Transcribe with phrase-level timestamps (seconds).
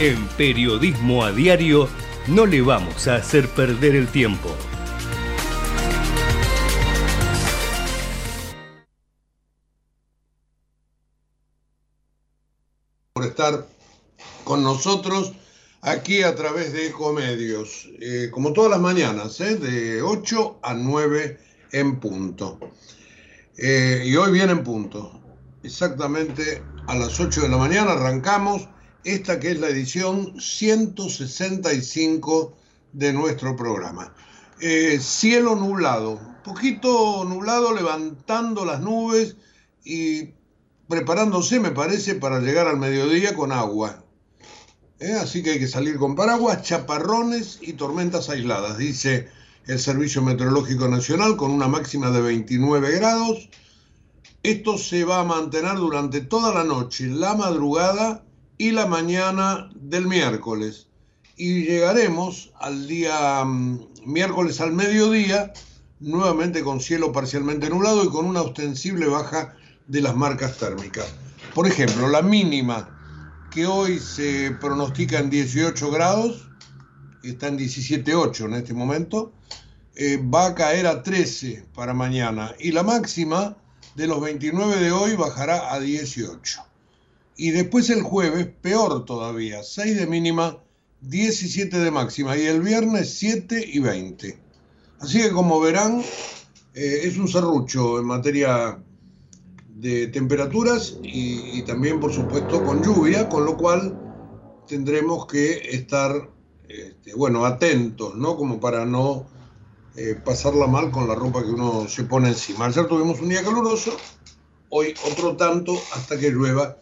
[0.00, 1.88] En Periodismo a Diario
[2.26, 4.48] no le vamos a hacer perder el tiempo.
[13.12, 13.68] Por estar
[14.42, 15.32] con nosotros
[15.80, 21.38] aquí a través de Ecomedios, eh, como todas las mañanas, eh, de 8 a 9
[21.70, 22.58] en punto.
[23.56, 25.20] Eh, y hoy viene en punto,
[25.62, 28.68] exactamente a las 8 de la mañana arrancamos
[29.04, 32.56] esta que es la edición 165
[32.92, 34.14] de nuestro programa.
[34.60, 39.36] Eh, cielo nublado, poquito nublado, levantando las nubes
[39.84, 40.30] y
[40.88, 44.02] preparándose, me parece, para llegar al mediodía con agua.
[45.00, 49.28] Eh, así que hay que salir con paraguas, chaparrones y tormentas aisladas, dice
[49.66, 53.50] el Servicio Meteorológico Nacional, con una máxima de 29 grados.
[54.42, 58.24] Esto se va a mantener durante toda la noche, la madrugada
[58.58, 60.88] y la mañana del miércoles.
[61.36, 65.52] Y llegaremos al día mm, miércoles al mediodía,
[66.00, 69.56] nuevamente con cielo parcialmente nublado y con una ostensible baja
[69.86, 71.06] de las marcas térmicas.
[71.54, 72.90] Por ejemplo, la mínima
[73.50, 76.48] que hoy se pronostica en 18 grados,
[77.22, 79.32] está en 17,8 en este momento,
[79.94, 83.56] eh, va a caer a 13 para mañana y la máxima
[83.94, 86.73] de los 29 de hoy bajará a 18.
[87.36, 90.62] Y después el jueves, peor todavía, 6 de mínima,
[91.00, 92.36] 17 de máxima.
[92.36, 94.38] Y el viernes 7 y 20.
[95.00, 96.02] Así que como verán,
[96.74, 98.80] eh, es un serrucho en materia
[99.74, 103.98] de temperaturas y, también, por supuesto, con lluvia, con lo cual
[104.68, 106.30] tendremos que estar,
[106.68, 108.36] este, bueno, atentos, ¿no?
[108.36, 109.26] Como para no
[109.96, 112.66] eh, pasarla mal con la ropa que uno se pone encima.
[112.66, 113.96] Ayer tuvimos un día caluroso,
[114.70, 116.78] hoy otro tanto hasta que llueva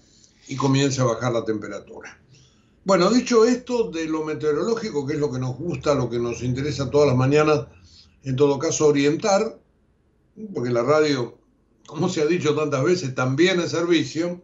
[0.49, 2.19] y comience a bajar la temperatura.
[2.85, 6.43] Bueno, dicho esto de lo meteorológico, que es lo que nos gusta, lo que nos
[6.43, 7.67] interesa todas las mañanas,
[8.25, 9.59] en todo caso orientar,
[10.53, 11.39] porque la radio,
[11.87, 14.43] como se ha dicho tantas veces, también es servicio,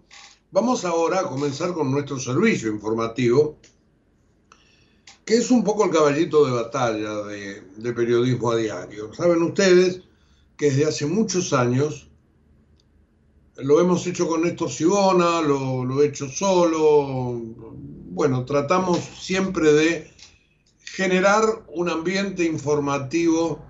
[0.53, 3.58] vamos ahora a comenzar con nuestro servicio informativo,
[5.25, 9.12] que es un poco el caballito de batalla de, de periodismo a diario.
[9.14, 10.03] Saben ustedes
[10.56, 12.07] que desde hace muchos años
[13.58, 17.41] lo hemos hecho con Néstor Sibona, lo, he hecho solo.
[18.10, 20.10] Bueno, tratamos siempre de
[20.84, 23.64] generar un ambiente informativo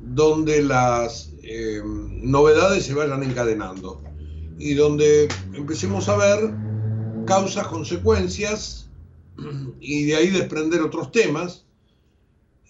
[0.00, 4.02] donde las eh, novedades se vayan encadenando
[4.58, 6.54] y donde empecemos a ver
[7.26, 8.88] causas, consecuencias
[9.80, 11.64] y de ahí desprender otros temas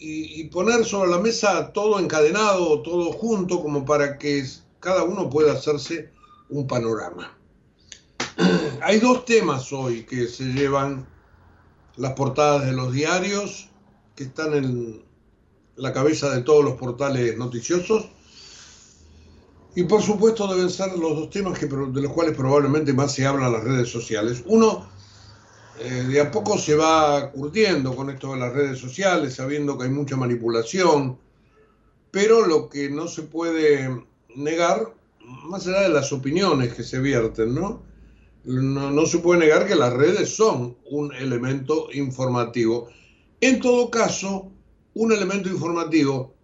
[0.05, 4.45] y poner sobre la mesa todo encadenado, todo junto, como para que
[4.81, 6.11] cada uno pueda hacerse
[6.49, 7.37] un panorama.
[8.83, 11.07] Hay dos temas hoy que se llevan
[11.97, 13.69] las portadas de los diarios,
[14.15, 15.03] que están en
[15.77, 18.09] la cabeza de todos los portales noticiosos.
[19.75, 23.27] Y por supuesto deben ser los dos temas que, de los cuales probablemente más se
[23.27, 24.43] habla en las redes sociales.
[24.47, 24.87] Uno,
[25.81, 29.85] eh, de a poco se va curtiendo con esto de las redes sociales, sabiendo que
[29.85, 31.19] hay mucha manipulación,
[32.11, 34.05] pero lo que no se puede
[34.37, 34.93] negar
[35.25, 37.83] más allá de las opiniones que se vierten, ¿no?
[38.45, 39.07] ¿no?
[39.07, 42.89] se puede negar que las redes son un elemento informativo
[43.41, 44.51] En todo caso,
[44.95, 46.35] un elemento informativo,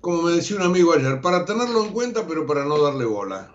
[0.00, 3.54] como me decía un amigo ayer, para tenerlo en cuenta, pero para no darle bola.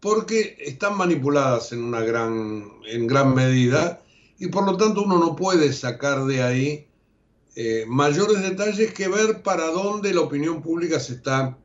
[0.00, 4.02] Porque están manipuladas en una gran, en gran medida
[4.38, 6.86] y por lo tanto uno no puede sacar de ahí
[7.56, 11.58] eh, mayores detalles que ver para dónde la opinión pública se está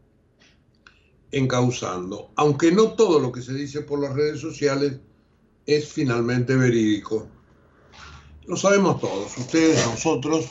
[1.36, 5.00] encauzando, aunque no todo lo que se dice por las redes sociales
[5.66, 7.28] es finalmente verídico.
[8.48, 10.50] Lo sabemos todos, ustedes, nosotros,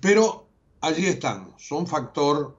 [0.00, 0.48] pero
[0.80, 2.58] allí están, son factor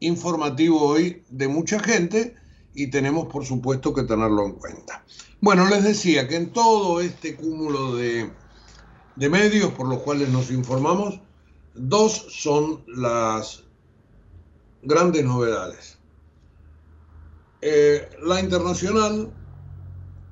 [0.00, 2.34] informativo hoy de mucha gente
[2.74, 5.04] y tenemos por supuesto que tenerlo en cuenta.
[5.40, 8.28] Bueno, les decía que en todo este cúmulo de,
[9.14, 11.20] de medios por los cuales nos informamos,
[11.74, 13.62] dos son las
[14.82, 15.97] grandes novedades.
[17.60, 19.32] Eh, la internacional,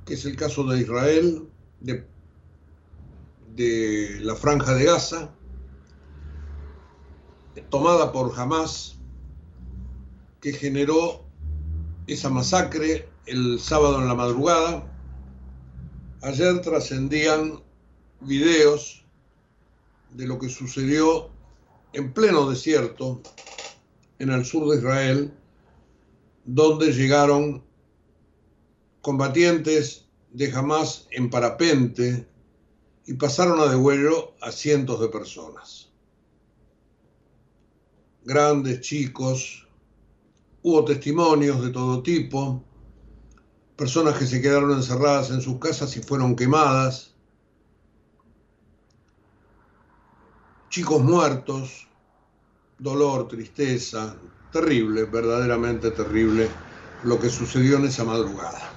[0.05, 1.49] que es el caso de Israel,
[1.81, 2.06] de,
[3.55, 5.34] de la franja de Gaza,
[7.70, 8.99] tomada por Hamas,
[10.40, 11.25] que generó
[12.06, 14.93] esa masacre el sábado en la madrugada.
[16.23, 17.61] Ayer trascendían
[18.20, 19.05] videos
[20.12, 21.31] de lo que sucedió
[21.93, 23.20] en pleno desierto
[24.19, 25.34] en el sur de Israel,
[26.46, 27.64] donde llegaron
[29.02, 32.28] combatientes de Hamas en parapente
[33.04, 35.90] y pasaron a degüello a cientos de personas.
[38.25, 39.69] Grandes, chicos,
[40.62, 42.64] hubo testimonios de todo tipo,
[43.76, 47.14] personas que se quedaron encerradas en sus casas y fueron quemadas,
[50.69, 51.88] chicos muertos,
[52.78, 54.16] dolor, tristeza,
[54.56, 56.48] terrible, verdaderamente terrible
[57.04, 58.72] lo que sucedió en esa madrugada.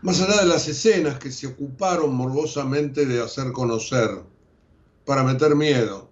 [0.00, 4.08] Más allá de las escenas que se ocuparon morbosamente de hacer conocer,
[5.04, 6.10] para meter miedo,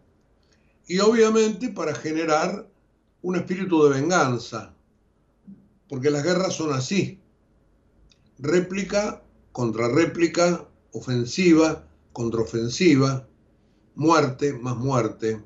[0.86, 2.68] y obviamente para generar
[3.22, 4.74] un espíritu de venganza,
[5.88, 7.20] porque las guerras son así,
[8.38, 9.22] réplica
[9.52, 13.26] contra réplica, ofensiva contra ofensiva,
[13.94, 15.42] muerte más muerte.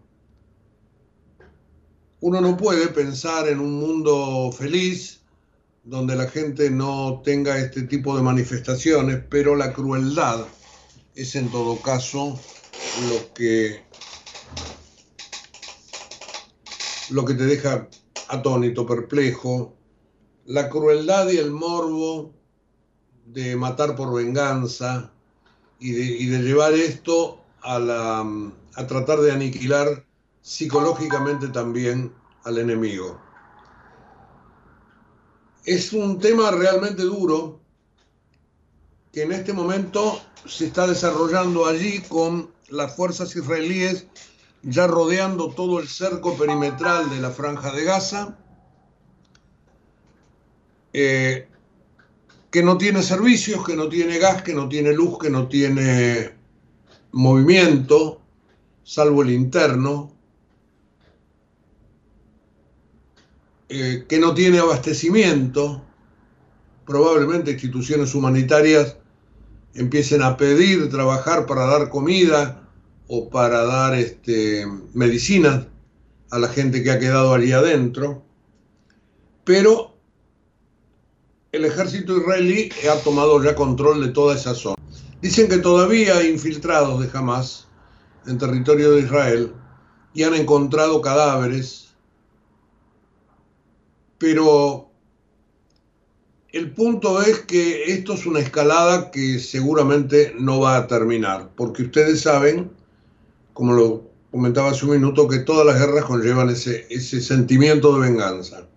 [2.22, 5.22] Uno no puede pensar en un mundo feliz
[5.82, 10.46] donde la gente no tenga este tipo de manifestaciones, pero la crueldad
[11.16, 12.38] es en todo caso
[13.10, 13.82] lo que
[17.10, 17.88] lo que te deja
[18.28, 19.74] atónito, perplejo,
[20.46, 22.32] la crueldad y el morbo
[23.26, 25.10] de matar por venganza
[25.80, 28.24] y de, y de llevar esto a,
[28.86, 30.04] tratar de aniquilar
[30.42, 32.12] psicológicamente también
[32.44, 33.20] al enemigo.
[35.64, 37.60] Es un tema realmente duro
[39.12, 44.06] que en este momento se está desarrollando allí con las fuerzas israelíes
[44.62, 48.38] ya rodeando todo el cerco perimetral de la franja de Gaza,
[50.92, 51.48] eh,
[52.50, 56.34] que no tiene servicios, que no tiene gas, que no tiene luz, que no tiene
[57.12, 58.20] movimiento,
[58.84, 60.12] salvo el interno,
[63.74, 65.82] eh, que no tiene abastecimiento,
[66.84, 68.98] probablemente instituciones humanitarias
[69.72, 72.68] empiecen a pedir trabajar para dar comida
[73.08, 75.68] o para dar este, medicinas
[76.30, 78.22] a la gente que ha quedado allí adentro,
[79.44, 79.96] pero
[81.52, 84.76] el ejército israelí ha tomado ya control de toda esa zona.
[85.22, 87.68] Dicen que todavía hay infiltrados de Hamas
[88.26, 89.54] en territorio de Israel
[90.12, 91.91] y han encontrado cadáveres,
[94.22, 94.88] pero
[96.52, 101.82] el punto es que esto es una escalada que seguramente no va a terminar, porque
[101.82, 102.70] ustedes saben,
[103.52, 108.08] como lo comentaba hace un minuto, que todas las guerras conllevan ese, ese sentimiento de
[108.08, 108.68] venganza.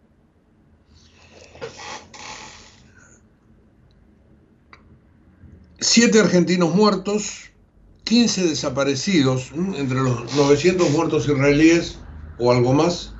[5.79, 7.51] Siete argentinos muertos,
[8.05, 11.99] 15 desaparecidos, entre los 900 muertos israelíes
[12.39, 13.14] o algo más,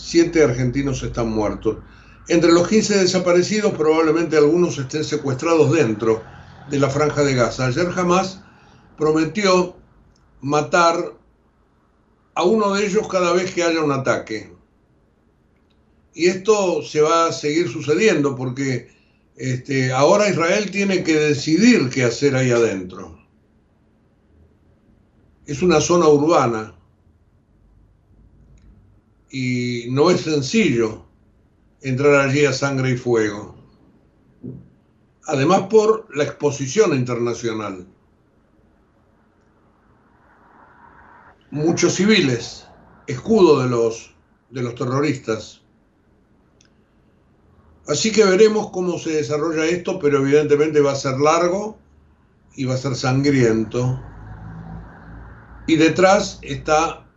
[0.00, 1.78] siete argentinos están muertos.
[2.28, 6.22] Entre los 15 desaparecidos probablemente algunos estén secuestrados dentro
[6.70, 7.66] de la franja de Gaza.
[7.66, 8.40] Ayer jamás
[8.96, 9.76] prometió
[10.40, 10.96] matar
[12.34, 14.54] a uno de ellos cada vez que haya un ataque.
[16.14, 18.90] Y esto se va a seguir sucediendo porque
[19.36, 23.18] este, ahora Israel tiene que decidir qué hacer ahí adentro.
[25.46, 26.79] Es una zona urbana
[29.30, 31.06] y no es sencillo
[31.82, 33.56] entrar allí a sangre y fuego.
[35.26, 37.86] Además por la exposición internacional.
[41.50, 42.66] muchos civiles,
[43.06, 44.14] escudo de los,
[44.50, 45.60] de los terroristas.
[47.88, 51.76] Así que veremos cómo se desarrolla esto, pero evidentemente va a ser largo
[52.54, 54.00] y va a ser sangriento.
[55.66, 57.09] Y detrás está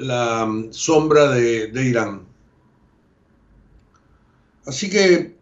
[0.00, 2.26] la sombra de, Irán.
[4.66, 5.36] Así que,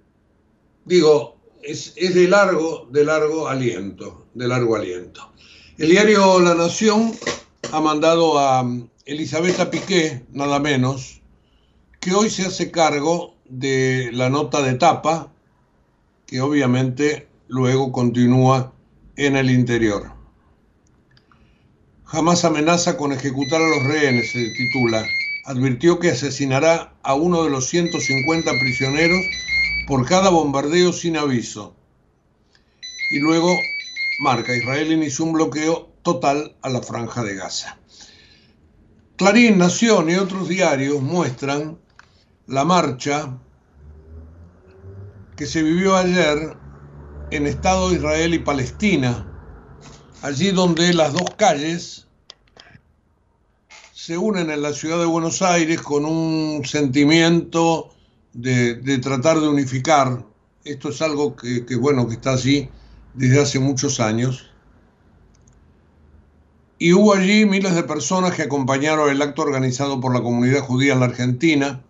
[0.85, 5.33] digo, es, es, de largo, de largo aliento, de largo aliento.
[5.77, 7.13] El diario La Nación
[7.73, 8.65] ha mandado a
[9.05, 11.21] Elisabetta Piqué, nada menos,
[12.01, 15.33] que hoy se hace cargo de la nota de tapa,
[16.27, 18.73] que obviamente luego continúa
[19.17, 20.18] en el interior.
[22.09, 25.05] Jamás amenaza con ejecutar a los rehenes, se titula.
[25.45, 29.21] Advirtió que asesinará a uno de los 150 prisioneros
[29.87, 31.77] por cada bombardeo sin aviso.
[33.11, 33.55] Y luego
[34.21, 37.79] marca, Israel inició un bloqueo total a la franja de Gaza.
[39.17, 41.79] Clarín, Nación y otros diarios muestran
[42.47, 43.37] la marcha
[45.37, 46.57] que se vivió ayer
[47.31, 49.28] en Estado de Israel y Palestina,
[50.23, 52.07] allí donde las dos calles
[53.93, 57.91] se unen en la ciudad de Buenos Aires con un sentimiento
[58.33, 60.25] de, tratar de unificar.
[60.65, 62.69] Esto es algo que, que, bueno, que está allí
[63.15, 64.51] desde hace muchos años.
[66.79, 70.93] Y hubo allí miles de personas que acompañaron el acto organizado por la comunidad judía
[70.93, 71.83] en la Argentina,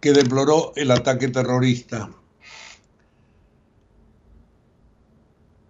[0.00, 2.10] que deploró el ataque terrorista.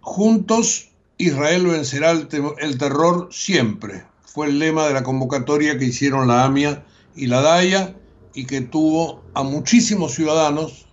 [0.01, 0.89] Juntos,
[1.19, 4.05] Israel vencerá el, terror siempre.
[4.23, 7.93] Fue el lema de la convocatoria que hicieron la AMIA y la DAIA
[8.33, 10.87] y que tuvo a muchísimos ciudadanos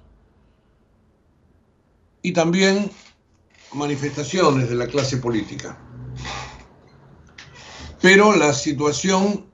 [2.22, 2.90] y también
[3.72, 5.78] manifestaciones de la clase política.
[8.02, 9.46] Pero la situación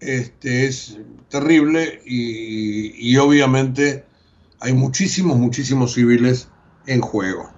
[0.00, 0.98] este, es
[1.30, 4.04] terrible y, y obviamente
[4.60, 6.48] hay muchísimos, muchísimos civiles
[6.84, 7.50] en juego.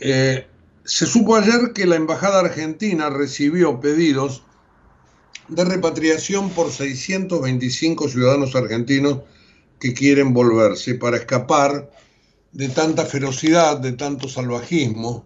[0.00, 0.46] Eh,
[0.84, 4.42] se supo ayer que la Embajada Argentina recibió pedidos
[5.48, 9.20] de repatriación por 625 ciudadanos argentinos
[9.78, 11.90] que quieren volverse para escapar
[12.52, 15.24] de tanta ferocidad, de tanto salvajismo,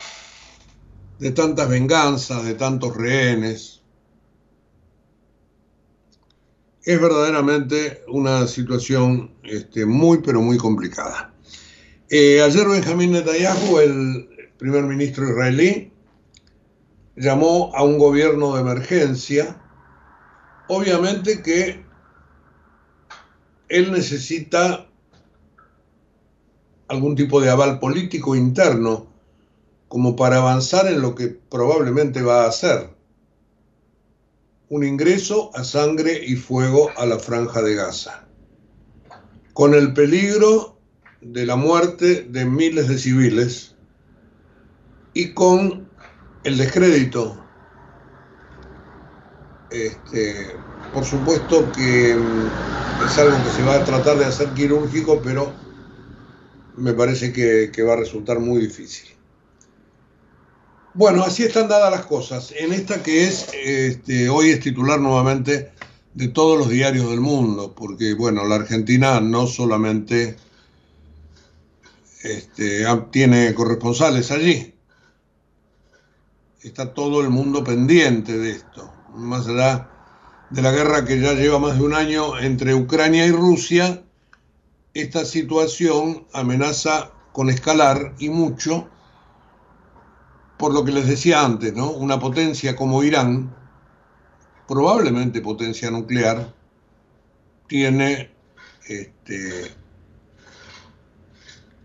[1.18, 3.82] de tantas venganzas, de tantos rehenes.
[6.82, 11.32] Es verdaderamente una situación este, muy, pero muy complicada.
[12.08, 14.29] Eh, ayer Benjamín Netanyahu, el
[14.60, 15.90] primer ministro israelí,
[17.16, 19.58] llamó a un gobierno de emergencia.
[20.68, 21.82] Obviamente que
[23.70, 24.86] él necesita
[26.88, 29.06] algún tipo de aval político interno
[29.88, 32.90] como para avanzar en lo que probablemente va a hacer.
[34.68, 38.28] Un ingreso a sangre y fuego a la franja de Gaza,
[39.54, 40.78] con el peligro
[41.22, 43.69] de la muerte de miles de civiles
[45.14, 45.88] y con
[46.44, 47.36] el descrédito.
[49.70, 50.56] Este,
[50.92, 55.52] por supuesto que mm, es algo que se va a tratar de hacer quirúrgico, pero
[56.76, 59.08] me parece que, que va a resultar muy difícil.
[60.92, 62.52] Bueno, así están dadas las cosas.
[62.58, 65.70] En esta que es, este, hoy es titular nuevamente
[66.14, 70.36] de todos los diarios del mundo, porque bueno, la Argentina no solamente
[72.22, 74.74] este, tiene corresponsales allí,
[76.62, 79.88] está todo el mundo pendiente de esto, más allá
[80.50, 84.02] de la guerra que ya lleva más de un año entre Ucrania y Rusia,
[84.92, 88.88] esta situación amenaza con escalar y mucho,
[90.58, 91.90] por lo que les decía antes, ¿no?
[91.90, 93.54] Una potencia como Irán,
[94.68, 96.52] probablemente potencia nuclear,
[97.68, 98.30] tiene
[98.86, 99.72] este,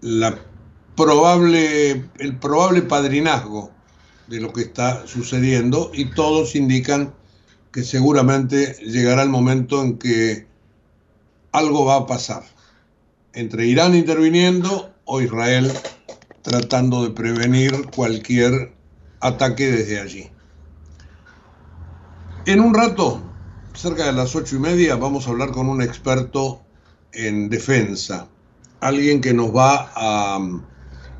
[0.01, 0.38] la
[0.96, 3.75] probable, el probable padrinazgo
[4.27, 7.13] de lo que está sucediendo y todos indican
[7.72, 10.48] que seguramente llegará el momento en que
[11.51, 12.44] algo va a pasar
[13.36, 15.72] entre Irán interviniendo o Israel
[16.41, 18.74] tratando de prevenir cualquier
[19.20, 20.29] ataque desde allí.
[22.46, 23.22] En un rato,
[23.74, 26.62] cerca de las ocho y media, vamos a hablar con un experto
[27.12, 28.27] en defensa,
[28.79, 30.62] alguien que nos va a um,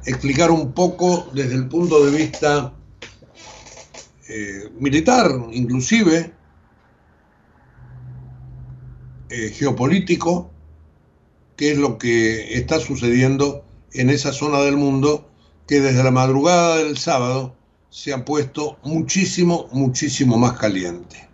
[0.06, 2.75] explicar un poco desde el punto de vista
[4.28, 6.34] eh, militar, inclusive
[9.30, 10.52] eh, geopolítico,
[11.56, 15.30] qué es lo que está sucediendo en esa zona del mundo
[15.68, 17.56] que desde la madrugada del sábado
[17.90, 21.30] se ha puesto muchísimo, muchísimo más caliente.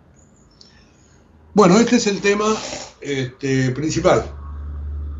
[1.54, 2.56] Bueno, este es el tema
[3.00, 4.24] este, principal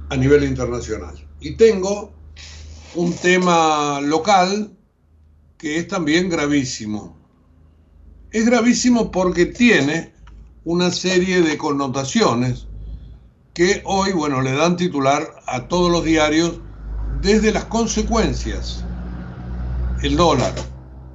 [0.09, 1.15] a nivel internacional.
[1.41, 2.13] Y tengo
[2.95, 4.77] un tema local
[5.59, 7.22] que es también gravísimo.
[8.33, 10.15] Es gravísimo porque tiene
[10.65, 12.67] una serie de connotaciones
[13.53, 16.59] que hoy, bueno, le dan titular a todos los diarios
[17.21, 18.87] desde las consecuencias.
[20.03, 20.55] El dólar.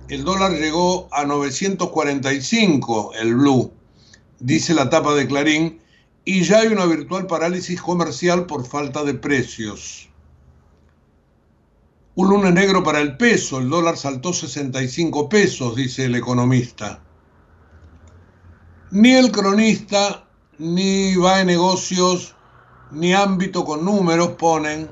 [0.09, 3.74] El dólar llegó a 945, el blue,
[4.39, 5.81] dice la tapa de Clarín,
[6.24, 10.07] y ya hay una virtual parálisis comercial por falta de precios.
[12.13, 17.01] Un lunes negro para el peso, el dólar saltó 65 pesos, dice el economista.
[18.91, 20.25] Ni el cronista,
[20.58, 22.36] ni va de negocios,
[22.91, 24.89] ni ámbito con números ponen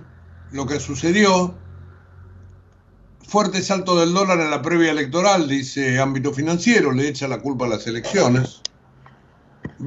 [0.51, 1.55] lo que sucedió.
[3.27, 7.65] Fuerte salto del dólar en la previa electoral, dice ámbito financiero, le echa la culpa
[7.65, 8.61] a las elecciones.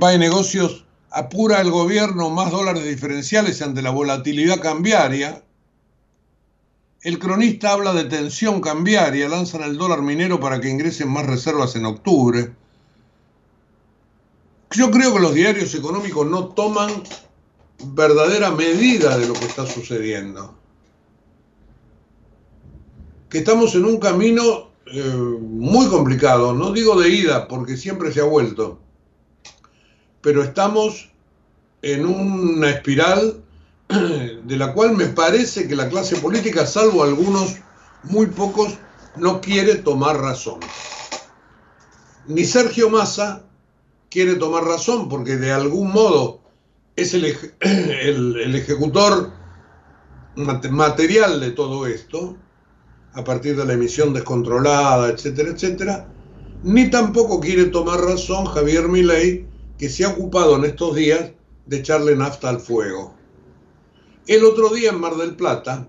[0.00, 5.42] Va de negocios, apura el gobierno más dólares diferenciales ante la volatilidad cambiaria
[7.02, 11.76] el cronista habla de tensión cambiaria, lanzan el dólar minero para que ingresen más reservas
[11.76, 12.56] en octubre.
[14.70, 16.90] Yo creo que los diarios económicos no toman
[17.84, 20.54] verdadera medida de lo que está sucediendo.
[23.30, 28.20] Que estamos en un camino eh, muy complicado, no digo de ida, porque siempre se
[28.20, 28.78] ha vuelto,
[30.20, 31.10] pero estamos
[31.82, 33.42] en una espiral
[33.88, 37.56] de la cual me parece que la clase política, salvo algunos
[38.02, 38.74] muy pocos,
[39.16, 40.60] no quiere tomar razón.
[42.26, 43.47] Ni Sergio Massa
[44.10, 46.40] quiere tomar razón porque de algún modo
[46.96, 47.24] es el,
[47.60, 49.32] el, ejecutor
[50.36, 52.36] material de todo esto,
[53.12, 56.08] a partir de la emisión descontrolada, etcétera, etcétera,
[56.62, 59.46] ni tampoco quiere tomar razón Javier Milei,
[59.78, 61.32] que se ha ocupado en estos días
[61.66, 63.14] de echarle nafta al fuego.
[64.26, 65.88] El otro día en Mar del Plata,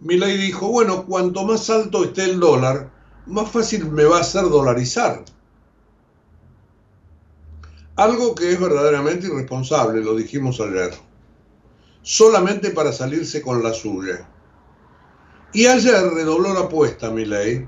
[0.00, 2.90] Milay dijo, bueno, cuanto más alto esté el dólar,
[3.26, 5.24] más fácil me va a ser dolarizar.
[7.96, 10.92] Algo que es verdaderamente irresponsable, lo dijimos ayer.
[12.02, 14.28] Solamente para salirse con la suya.
[15.52, 17.66] Y ayer redobló la apuesta Milei.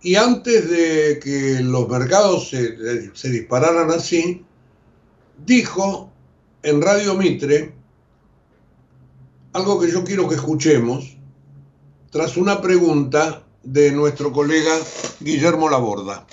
[0.00, 4.44] Y antes de que los mercados se, se dispararan así,
[5.44, 6.12] dijo
[6.62, 7.74] en Radio Mitre
[9.54, 11.16] algo que yo quiero que escuchemos
[12.10, 14.72] tras una pregunta de nuestro colega
[15.20, 16.26] Guillermo Laborda.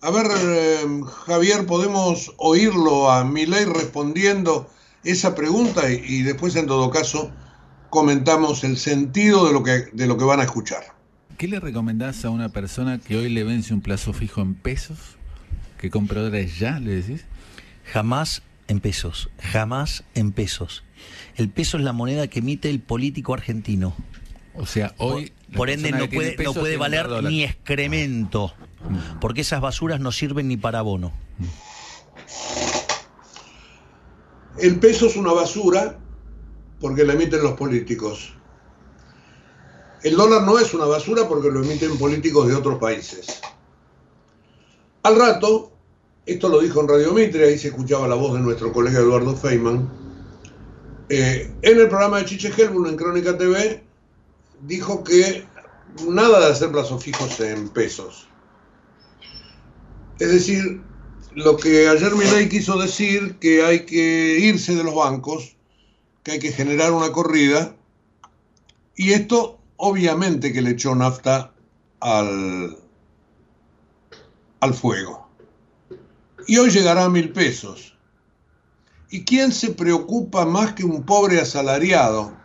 [0.00, 4.70] A ver, eh, Javier, podemos oírlo a Milei respondiendo
[5.02, 7.32] esa pregunta y, después, en todo caso,
[7.90, 10.84] comentamos el sentido de lo, que, de lo que van a escuchar.
[11.36, 14.98] ¿Qué le recomendás a una persona que hoy le vence un plazo fijo en pesos?
[15.78, 17.24] ¿Que compre dólares ya, le decís?
[17.84, 20.84] Jamás en pesos, jamás en pesos.
[21.36, 23.96] El peso es la moneda que emite el político argentino.
[24.54, 25.32] O sea, hoy...
[25.54, 28.52] Por, ende no puede, no puede valer ni excremento.
[29.20, 31.12] Porque esas basuras no sirven ni para abono.
[34.58, 35.98] El peso es una basura
[36.80, 38.34] porque la emiten los políticos.
[40.02, 43.40] El dólar no es una basura porque lo emiten políticos de otros países.
[45.02, 45.72] Al rato,
[46.26, 49.34] esto lo dijo en Radio Mitre, ahí se escuchaba la voz de nuestro colega Eduardo
[49.34, 49.88] Feynman.
[51.08, 53.82] Eh, en el programa de Chiche Helbun en Crónica TV,
[54.62, 55.46] dijo que
[56.06, 58.27] nada de hacer plazos fijos en pesos.
[60.18, 60.82] Es decir,
[61.34, 65.56] lo que ayer Milei quiso decir que hay que irse de los bancos,
[66.24, 67.76] que hay que generar una corrida,
[68.96, 71.52] y esto obviamente que le echó nafta
[72.00, 72.76] al,
[74.60, 75.28] al fuego
[76.48, 77.94] y hoy llegará a mil pesos.
[79.10, 82.36] ¿Y quién se preocupa más que un pobre asalariado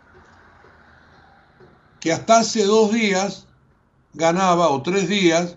[2.00, 3.46] que hasta hace dos días
[4.12, 5.56] ganaba, o tres días,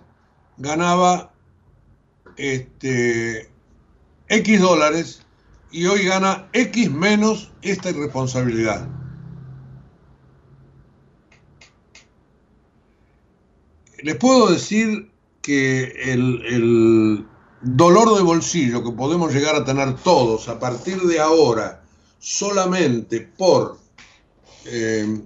[0.58, 1.34] ganaba
[2.38, 3.50] este,
[4.30, 5.22] X dólares
[5.72, 8.88] y hoy gana X menos esta irresponsabilidad?
[14.04, 17.26] Les puedo decir que el
[17.62, 21.84] dolor de bolsillo que podemos llegar a tener todos a partir de ahora
[22.20, 23.80] solamente por
[24.66, 25.22] eh,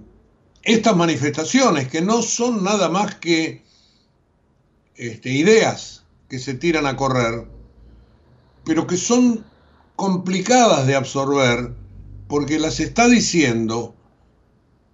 [0.62, 3.62] estas manifestaciones que no son nada más que
[4.94, 6.01] este, ideas
[6.32, 7.46] que se tiran a correr,
[8.64, 9.44] pero que son
[9.96, 11.74] complicadas de absorber
[12.26, 13.94] porque las está diciendo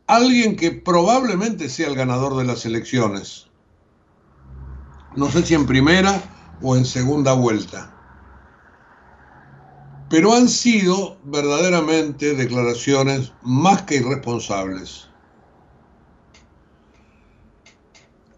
[0.08, 3.46] alguien que probablemente sea el ganador de las elecciones.
[5.14, 6.20] No sé si en primera
[6.60, 7.94] o en segunda vuelta.
[10.10, 15.08] Pero han sido verdaderamente declaraciones más que irresponsables.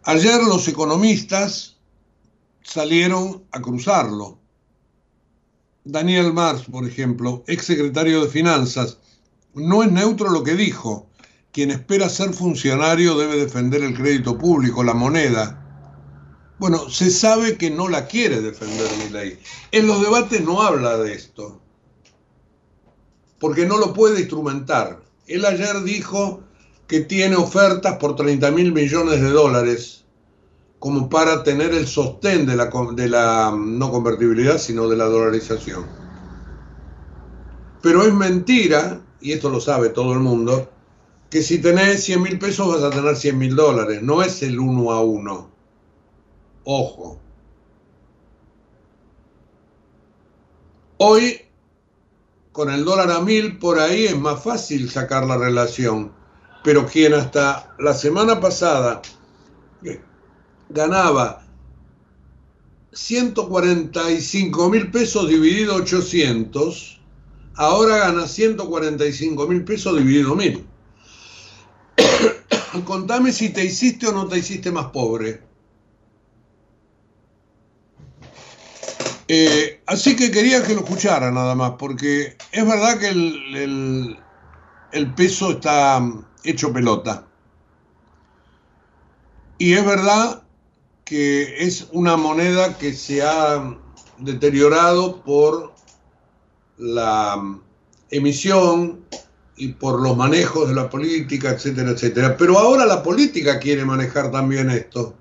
[0.04, 1.79] Ayer los economistas
[2.72, 4.38] salieron a cruzarlo.
[5.82, 8.98] Daniel Mars, por ejemplo, ex secretario de Finanzas,
[9.54, 11.08] no es neutro lo que dijo.
[11.52, 15.56] Quien espera ser funcionario debe defender el crédito público, la moneda.
[16.60, 19.38] Bueno, se sabe que no la quiere defender mi ley.
[19.72, 21.60] En los debates no habla de esto,
[23.40, 25.02] porque no lo puede instrumentar.
[25.26, 26.44] Él ayer dijo
[26.86, 29.99] que tiene ofertas por 30 mil millones de dólares
[30.80, 32.70] como para tener el sostén de la,
[33.06, 35.86] la no convertibilidad, sino de la dolarización.
[37.80, 40.68] Pero es mentira, y esto lo sabe todo el mundo,
[41.30, 44.02] que si tenés 100 mil pesos vas a tener 100 mil dólares.
[44.02, 45.48] No es el uno a uno.
[46.64, 47.20] Ojo.
[50.96, 51.42] Hoy,
[52.50, 56.18] con el dólar a mil, por ahí es más fácil sacar la relación
[56.62, 59.00] pero quien hasta la semana pasada
[60.70, 61.42] ganaba
[62.92, 67.00] 145 mil pesos dividido 800,
[67.56, 70.66] ahora gana 145 mil pesos dividido 1000.
[72.84, 75.42] Contame si te hiciste o no te hiciste más pobre.
[79.28, 84.18] Eh, así que quería que lo escuchara nada más, porque es verdad que el,
[84.90, 86.02] el peso está
[86.42, 87.26] hecho pelota.
[89.58, 90.42] Y es verdad
[91.10, 93.76] que es una moneda que se ha
[94.18, 95.74] deteriorado por
[96.78, 97.58] la
[98.12, 99.04] emisión
[99.56, 102.36] y por los manejos de la política, etcétera, etcétera.
[102.36, 105.16] Pero ahora la política quiere manejar también esto.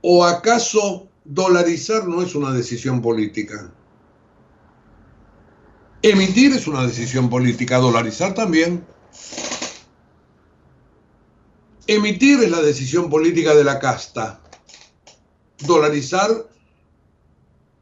[0.00, 3.72] ¿O acaso dolarizar no es una decisión política?
[6.02, 8.86] Emitir es una decisión política, dolarizar también.
[11.88, 14.40] Emitir es la decisión política de la casta.
[15.64, 16.30] Dolarizar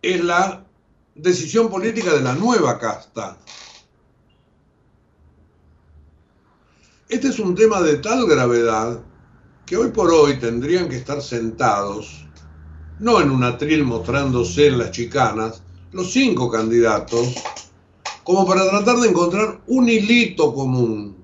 [0.02, 0.66] es la
[1.14, 3.38] decisión política de la nueva casta.
[7.08, 9.02] Este es un tema de tal gravedad
[9.64, 12.26] que hoy por hoy tendrían que estar sentados,
[12.98, 15.62] no en un atril mostrándose en las chicanas,
[15.92, 17.36] los cinco candidatos,
[18.22, 21.23] como para tratar de encontrar un hilito común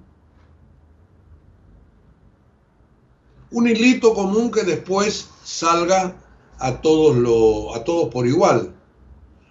[3.50, 6.16] un hilito común que después salga
[6.58, 8.74] a todos, lo, a todos por igual.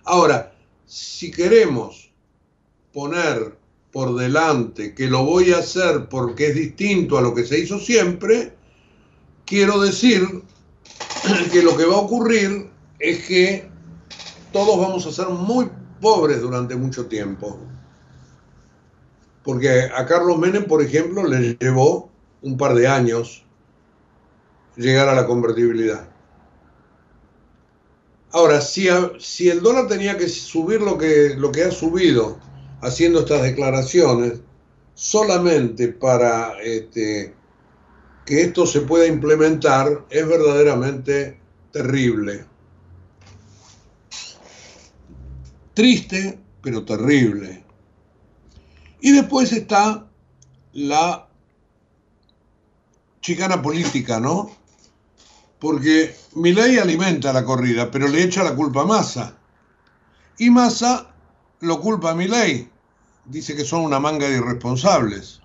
[0.05, 0.53] Ahora,
[0.85, 2.11] si queremos
[2.93, 3.57] poner
[3.91, 7.79] por delante que lo voy a hacer porque es distinto a lo que se hizo
[7.79, 8.53] siempre,
[9.45, 10.21] quiero decir
[11.51, 13.69] que lo que va a ocurrir es que
[14.53, 17.59] todos vamos a ser muy pobres durante mucho tiempo.
[19.43, 22.09] Porque a Carlos Menem, por ejemplo, le llevó
[22.41, 23.45] un par de años
[24.79, 26.09] llegar a la convertibilidad.
[28.31, 28.87] Ahora, si,
[29.19, 32.39] si el dólar tenía que subir lo que, lo que ha subido
[32.81, 34.39] haciendo estas declaraciones,
[34.93, 37.35] solamente para este,
[38.25, 41.39] que esto se pueda implementar, es verdaderamente
[41.71, 42.45] terrible.
[45.73, 47.63] Triste, pero terrible.
[49.01, 50.07] Y después está
[50.73, 51.27] la
[53.21, 54.58] chicana política, ¿no?
[55.59, 59.37] Porque Milei alimenta la corrida, pero le echa la culpa a Massa.
[60.37, 61.13] Y Massa
[61.59, 62.69] lo culpa a Milei.
[63.25, 65.41] Dice que son una manga de irresponsables.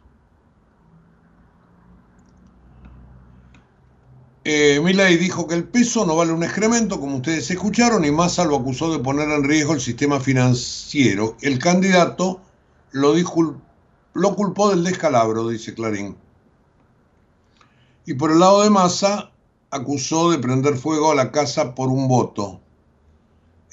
[4.46, 4.79] Eh,
[5.18, 8.92] dijo que el peso no vale un excremento, como ustedes escucharon, y Massa lo acusó
[8.92, 11.37] de poner en riesgo el sistema financiero.
[11.40, 12.40] El candidato
[12.92, 13.14] lo,
[14.12, 16.16] lo culpó del descalabro, dice Clarín.
[18.07, 19.31] Y por el lado de Massa,
[19.75, 22.61] acusó de prender fuego a la casa por un voto.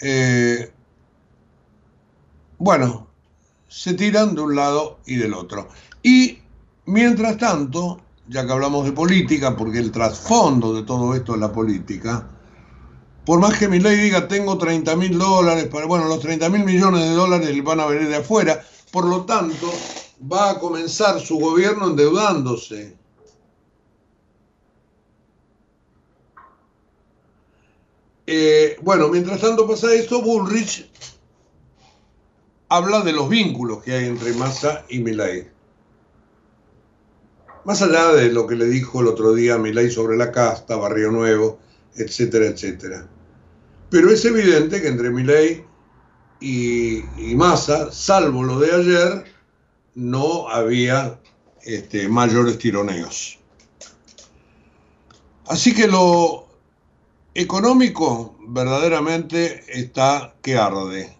[0.02, 0.72] Eh,
[2.58, 3.08] bueno,
[3.68, 5.68] se tiran de un lado y del otro.
[6.02, 6.40] Y
[6.86, 11.52] mientras tanto, ya que hablamos de política, porque el trasfondo de todo esto es la
[11.52, 12.28] política,
[13.24, 16.64] por más que mi ley diga tengo 30 mil dólares, para, bueno, los 30 mil
[16.64, 18.60] millones de dólares van a venir de afuera,
[18.92, 19.72] por lo tanto,
[20.32, 23.01] va a comenzar su gobierno endeudándose
[28.28, 30.90] Eh, bueno, mientras tanto pasa esto, Bullrich
[32.70, 35.48] habla de los vínculos que hay entre Massa y Milei.
[37.66, 40.76] Más allá de lo que le dijo el otro día a Milei sobre la casta,
[40.76, 41.60] Barrio Nuevo,
[41.96, 43.08] etcétera, etcétera.
[43.90, 45.66] Pero es evidente que entre Milei
[46.40, 49.26] y, y Massa, salvo lo de ayer,
[49.96, 51.20] no había
[51.64, 53.40] este, mayores tironeos.
[55.48, 56.48] Así que lo
[57.34, 61.18] económico verdaderamente está que arde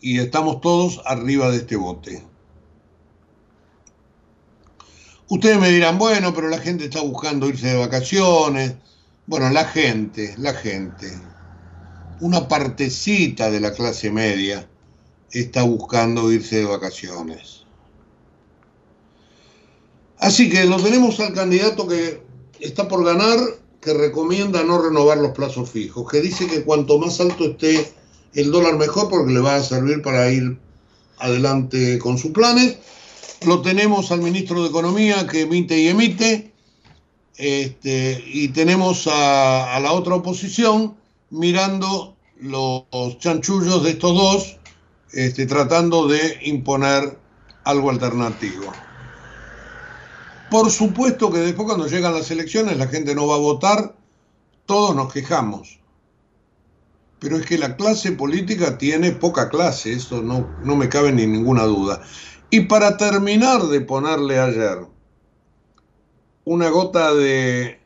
[0.00, 2.24] y estamos todos arriba de este bote.
[5.28, 8.74] Ustedes me dirán, bueno, pero la gente está buscando irse de vacaciones.
[9.26, 11.12] Bueno, la gente, la gente,
[12.20, 14.68] una partecita de la clase media
[15.30, 17.64] está buscando irse de vacaciones.
[20.18, 22.22] Así que lo tenemos al candidato que
[22.58, 23.38] está por ganar,
[23.80, 27.92] que recomienda no renovar los plazos fijos, que dice que cuanto más alto esté
[28.34, 30.58] el dólar mejor porque le va a servir para ir
[31.18, 32.78] adelante con sus planes.
[33.46, 36.52] Lo tenemos al ministro de Economía que emite y emite.
[37.36, 40.94] Este, y tenemos a, a la otra oposición
[41.30, 44.56] mirando los chanchullos de estos dos,
[45.12, 47.18] este, tratando de imponer
[47.64, 48.72] algo alternativo.
[50.50, 53.94] Por supuesto que después cuando llegan las elecciones la gente no va a votar,
[54.66, 55.78] todos nos quejamos.
[57.20, 61.26] Pero es que la clase política tiene poca clase, eso no, no me cabe ni
[61.26, 62.02] ninguna duda.
[62.50, 64.86] Y para terminar de ponerle ayer
[66.44, 67.78] una gota de,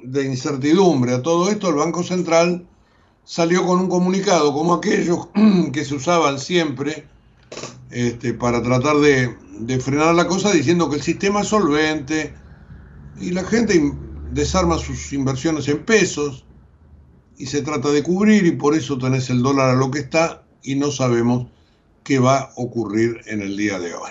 [0.00, 2.66] de incertidumbre a todo esto, el Banco Central
[3.22, 5.28] salió con un comunicado como aquellos
[5.72, 7.06] que se usaban siempre
[7.90, 12.34] este, para tratar de, de frenar la cosa diciendo que el sistema es solvente
[13.20, 13.80] y la gente
[14.32, 16.44] desarma sus inversiones en pesos
[17.38, 20.42] y se trata de cubrir y por eso tenés el dólar a lo que está
[20.62, 21.46] y no sabemos
[22.02, 24.10] qué va a ocurrir en el día de hoy.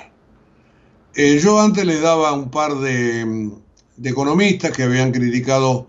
[1.15, 3.51] Eh, yo antes le daba un par de,
[3.97, 5.87] de economistas que habían criticado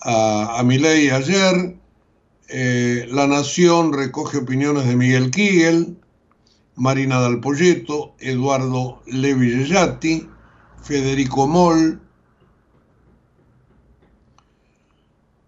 [0.00, 1.76] a, a Milei ayer.
[2.48, 5.98] Eh, la Nación recoge opiniones de Miguel Kigel,
[6.76, 9.66] Marina Dalpolleto, Eduardo Levi
[10.82, 12.00] Federico Moll.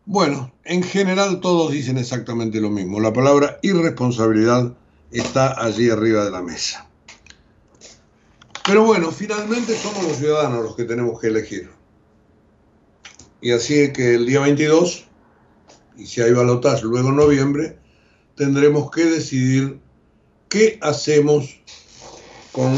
[0.04, 3.00] Bueno, en general todos dicen exactamente lo mismo.
[3.00, 4.76] La palabra irresponsabilidad
[5.10, 6.88] está allí arriba de la mesa.
[8.64, 11.70] Pero bueno, finalmente somos los ciudadanos los que tenemos que elegir.
[13.40, 15.06] Y así es que el día 22,
[15.96, 17.78] y si hay balotaje luego en noviembre,
[18.34, 19.80] tendremos que decidir
[20.48, 21.60] qué hacemos
[22.52, 22.74] con,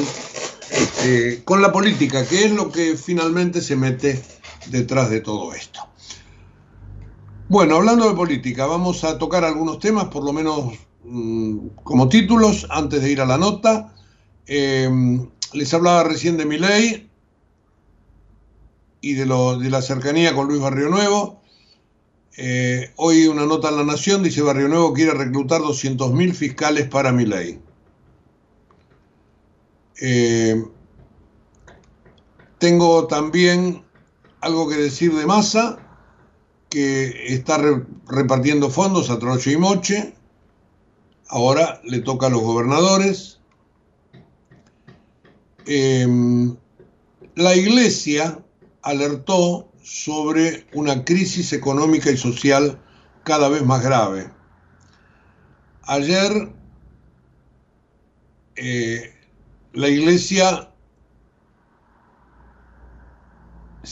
[0.70, 4.22] este, con la política, que es lo que finalmente se mete
[4.66, 5.81] detrás de todo esto.
[7.48, 12.66] Bueno, hablando de política, vamos a tocar algunos temas, por lo menos mmm, como títulos,
[12.70, 13.94] antes de ir a la nota.
[14.46, 14.90] Eh,
[15.52, 17.09] les hablaba recién de mi ley
[19.00, 21.38] y de, lo, de la cercanía con Luis Barrio Nuevo.
[22.40, 27.11] Eh, hoy una nota en La Nación dice Barrio Nuevo quiere reclutar 200.000 fiscales para
[27.11, 27.61] mi ley.
[30.01, 30.64] Eh,
[32.59, 33.83] tengo también
[34.40, 35.81] algo que decir de Massa,
[36.68, 40.14] que está re, repartiendo fondos a troche y moche.
[41.27, 43.40] Ahora le toca a los gobernadores.
[45.66, 46.07] Eh,
[47.35, 48.38] la iglesia
[48.83, 52.79] alertó sobre una crisis económica y social
[53.24, 54.31] cada vez más grave.
[55.85, 56.53] Ayer
[58.57, 59.14] eh,
[59.72, 60.70] la Iglesia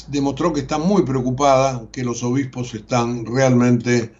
[0.08, 4.12] demostró que está muy preocupada, que los obispos están realmente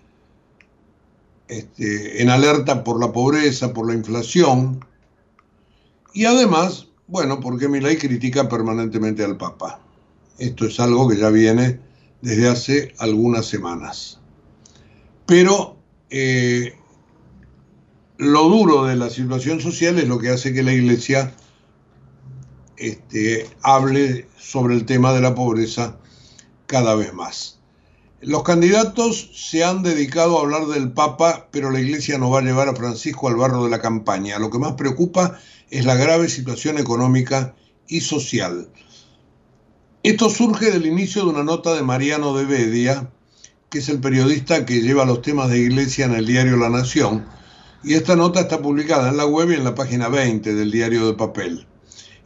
[1.49, 4.83] este, en alerta por la pobreza, por la inflación,
[6.15, 9.86] y además, bueno, porque Milay critica permanentemente al Papa.
[10.39, 11.81] Esto es algo que ya viene
[12.21, 14.21] desde hace algunas semanas.
[15.27, 15.77] Pero
[16.11, 16.75] eh,
[18.19, 21.35] lo duro de la situación social es lo que hace que la Iglesia
[22.77, 25.99] este, hable sobre el tema de la pobreza
[26.67, 27.59] cada vez más.
[28.21, 32.43] Los candidatos se han dedicado a hablar del Papa, pero la Iglesia no va a
[32.43, 34.39] llevar a Francisco al barro de la campaña.
[34.39, 35.39] Lo que más preocupa
[35.71, 37.55] es la grave situación económica
[37.89, 38.69] y social.
[40.07, 43.11] Esto surge del inicio de una nota de Mariano de Bedia,
[43.69, 47.27] que es el periodista que lleva los temas de iglesia en el diario La Nación,
[47.83, 51.09] y esta nota está publicada en la web y en la página 20 del diario
[51.09, 51.67] de papel.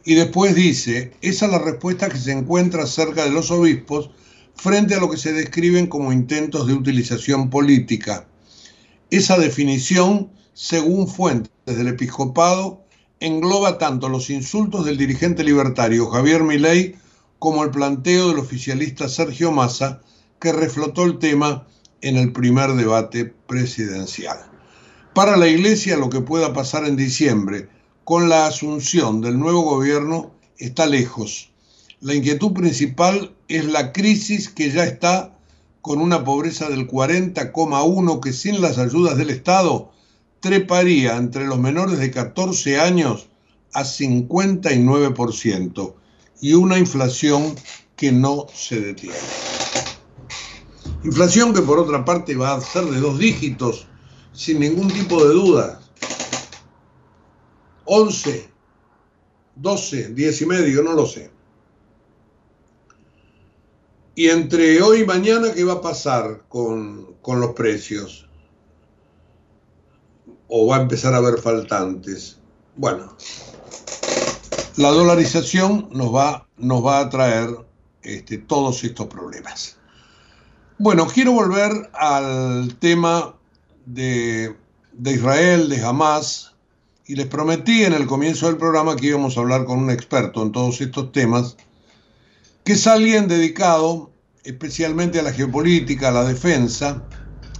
[0.05, 4.11] Y después dice, esa es la respuesta que se encuentra cerca de los obispos
[4.53, 8.27] frente a lo que se describen como intentos de utilización política.
[9.09, 12.85] Esa definición, según fuentes del episcopado,
[13.19, 17.01] engloba tanto los insultos del dirigente libertario Javier Milei
[17.41, 19.99] como el planteo del oficialista Sergio Massa
[20.39, 21.65] que reflotó el tema
[22.01, 24.37] en el primer debate presidencial.
[25.15, 27.67] Para la Iglesia lo que pueda pasar en diciembre
[28.03, 31.51] con la asunción del nuevo gobierno está lejos.
[31.99, 35.35] La inquietud principal es la crisis que ya está
[35.81, 39.91] con una pobreza del 40,1 que sin las ayudas del Estado
[40.41, 43.29] treparía entre los menores de 14 años
[43.73, 45.95] a 59%
[46.41, 47.55] y una inflación
[47.95, 49.15] que no se detiene.
[51.03, 53.87] Inflación que por otra parte va a ser de dos dígitos,
[54.33, 55.81] sin ningún tipo de duda.
[57.85, 58.49] 11,
[59.55, 61.31] 12, 10 y medio, no lo sé.
[64.15, 68.27] Y entre hoy y mañana, ¿qué va a pasar con, con los precios?
[70.47, 72.39] ¿O va a empezar a haber faltantes?
[72.75, 73.15] Bueno,
[74.77, 77.49] la dolarización nos va, nos va a traer
[78.03, 79.77] este, todos estos problemas.
[80.77, 83.35] Bueno, quiero volver al tema
[83.85, 84.55] de,
[84.93, 86.53] de Israel, de Hamas,
[87.05, 90.41] y les prometí en el comienzo del programa que íbamos a hablar con un experto
[90.43, 91.57] en todos estos temas,
[92.63, 94.11] que es alguien dedicado
[94.43, 97.03] especialmente a la geopolítica, a la defensa,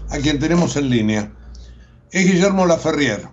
[0.10, 1.34] a quien tenemos en línea.
[2.12, 3.30] Es Guillermo Laferrier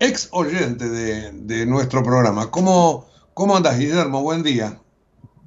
[0.00, 2.50] ex oyente de, nuestro programa.
[2.50, 4.22] ¿Cómo, ¿Cómo andas, Guillermo?
[4.22, 4.80] Buen día.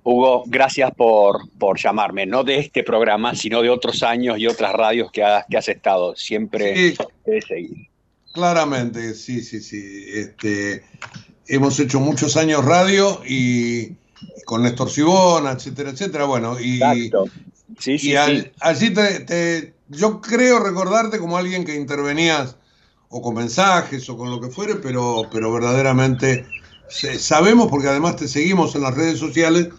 [0.04, 4.74] Hugo, gracias por, por llamarme, no de este programa, sino de otros años y otras
[4.74, 6.16] radios que has, que has estado.
[6.16, 7.76] Siempre sí, he seguido.
[8.34, 10.06] Claramente, sí, sí, sí.
[10.14, 10.84] Este,
[11.48, 13.94] hemos hecho muchos años radio y,
[14.46, 16.26] con Néstor Sibona, etcétera, etcétera.
[16.26, 16.80] Bueno, y,
[17.80, 22.58] Sí, sí, y allí te, yo creo recordarte como alguien que intervenías
[23.16, 26.48] o con mensajes o con lo que fuere, pero, pero verdaderamente
[27.20, 29.70] sabemos, porque además te seguimos en las redes sociales,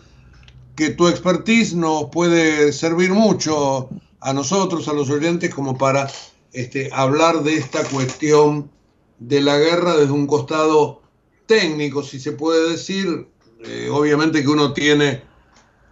[0.76, 3.88] que tu expertise nos puede servir mucho
[4.20, 6.08] a nosotros, a los oyentes, como para
[6.52, 8.70] este, hablar de esta cuestión
[9.18, 11.02] de la guerra desde un costado
[11.46, 13.28] técnico, si se puede decir.
[13.66, 15.22] Eh, obviamente que uno tiene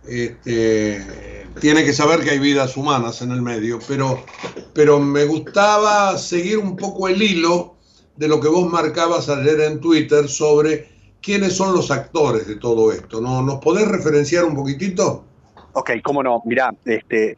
[0.07, 0.97] este,
[1.61, 4.25] tiene que saber que hay vidas humanas en el medio, pero,
[4.73, 7.77] pero me gustaba seguir un poco el hilo
[8.17, 10.89] de lo que vos marcabas ayer en Twitter sobre
[11.21, 13.21] quiénes son los actores de todo esto.
[13.21, 13.43] ¿no?
[13.43, 15.25] ¿Nos podés referenciar un poquitito?
[15.75, 16.43] Ok, cómo no.
[16.45, 17.37] Mira, este,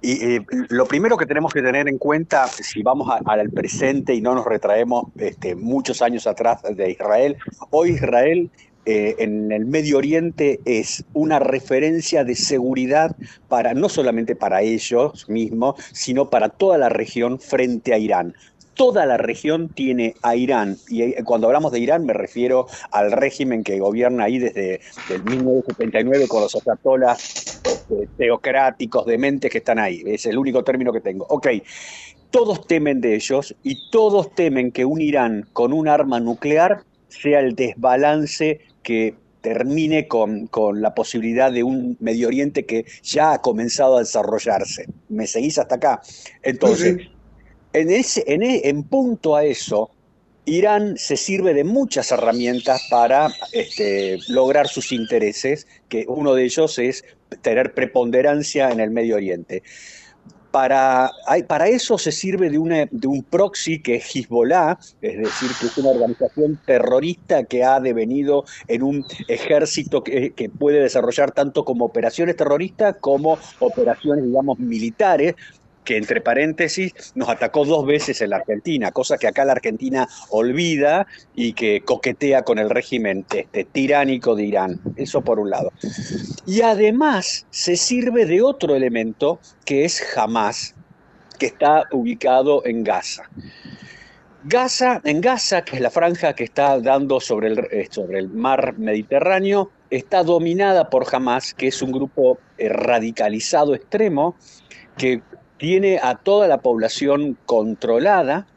[0.00, 0.38] y,
[0.70, 4.44] lo primero que tenemos que tener en cuenta, si vamos al presente y no nos
[4.44, 7.36] retraemos este, muchos años atrás de Israel,
[7.70, 8.50] hoy Israel
[8.84, 13.14] eh, en el Medio Oriente es una referencia de seguridad
[13.48, 18.34] para no solamente para ellos mismos, sino para toda la región frente a Irán.
[18.74, 23.12] Toda la región tiene a Irán, y eh, cuando hablamos de Irán me refiero al
[23.12, 29.78] régimen que gobierna ahí desde el 1979 con los ayatolas este, teocráticos, dementes que están
[29.78, 30.02] ahí.
[30.06, 31.24] Es el único término que tengo.
[31.28, 31.48] Ok,
[32.30, 37.40] todos temen de ellos y todos temen que un Irán con un arma nuclear sea
[37.40, 40.48] el desbalance que termine con,
[40.80, 44.86] la posibilidad de un Medio Oriente que ya ha comenzado a desarrollarse.
[45.08, 46.00] ¿Me seguís hasta acá?
[46.42, 47.08] Entonces,
[47.72, 49.90] en, ese, en, e, en punto a eso,
[50.44, 56.78] Irán se sirve de muchas herramientas para este, lograr sus intereses, que uno de ellos
[56.78, 57.04] es
[57.42, 59.62] tener preponderancia en el Medio Oriente.
[60.52, 61.10] Para,
[61.48, 65.66] para eso se sirve de, una, de un proxy que es Hezbollah, es decir, que
[65.66, 71.64] es una organización terrorista que ha devenido en un ejército que, que puede desarrollar tanto
[71.64, 75.34] como operaciones terroristas como operaciones, digamos, militares,
[75.84, 80.08] que entre paréntesis nos atacó dos veces en la Argentina, cosa que acá la Argentina
[80.30, 84.80] olvida y que coquetea con el régimen este, tiránico de Irán.
[84.96, 85.72] Eso por un lado.
[86.46, 90.74] Y además se sirve de otro elemento que es Hamas,
[91.38, 93.28] que está ubicado en Gaza.
[94.44, 98.28] Gaza, en Gaza, que es la franja que está dando sobre el, eh, sobre el
[98.28, 104.36] mar Mediterráneo, está dominada por Hamas, que es un grupo eh, radicalizado extremo
[104.96, 105.22] que
[105.62, 108.48] tiene a toda la población controlada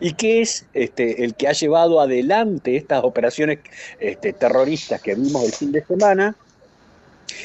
[0.00, 3.60] y que es este, el que ha llevado adelante estas operaciones
[4.00, 6.34] este, terroristas que vimos el fin de semana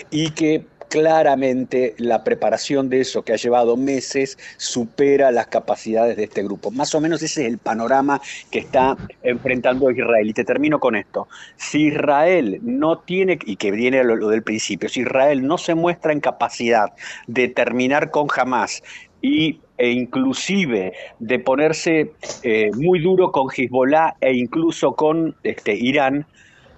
[0.10, 6.26] y que claramente la preparación de eso, que ha llevado meses, supera las capacidades de
[6.26, 6.70] este grupo.
[6.70, 8.20] Más o menos ese es el panorama
[8.52, 10.30] que está enfrentando Israel.
[10.30, 11.30] Y te termino con esto.
[11.56, 16.12] Si Israel no tiene, y que viene lo, del principio, si Israel no se muestra
[16.12, 16.92] en capacidad
[17.26, 18.84] de terminar con Hamas
[19.22, 22.12] y e inclusive de ponerse
[22.44, 26.26] eh, muy duro con Hezbollah e incluso con este, Irán,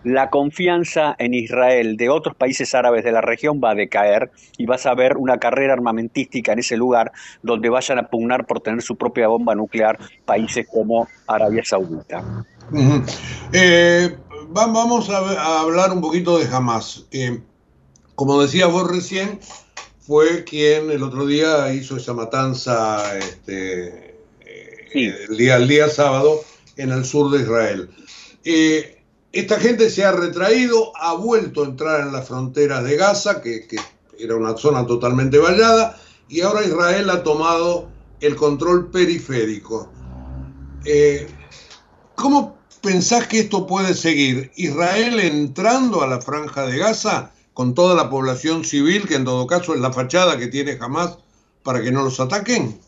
[0.04, 4.66] la confianza en Israel de otros países árabes de la región va a decaer y
[4.66, 8.82] vas a ver una carrera armamentística en ese lugar donde vayan a pugnar por tener
[8.82, 12.46] su propia bomba nuclear países como Arabia Saudita.
[13.52, 14.18] Eh,
[14.50, 17.06] vamos a, hablar un poquito de Hamas.
[17.12, 17.42] Eh,
[18.16, 19.40] como decías vos recién,
[20.00, 26.42] fue quien el otro día hizo esa matanza este, eh, el, día, el día sábado
[26.78, 27.90] en el sur de Israel.
[29.34, 33.66] Esta gente se ha retraído, ha vuelto a entrar en las fronteras de Gaza, que,
[34.20, 35.98] era una zona totalmente vallada,
[36.30, 37.90] y ahora Israel ha tomado
[38.22, 39.92] el control periférico.
[42.16, 44.52] ¿Cómo pensás que esto puede seguir?
[44.56, 49.48] ¿Israel entrando a la franja de Gaza con toda la población civil, que en todo
[49.48, 51.18] caso es la fachada que tiene jamás
[51.64, 52.80] para que no los ataquen?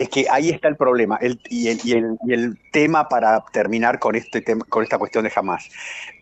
[0.00, 1.18] Es que ahí está el problema
[1.50, 5.68] y, el, tema para terminar con, este con esta cuestión de Hamas.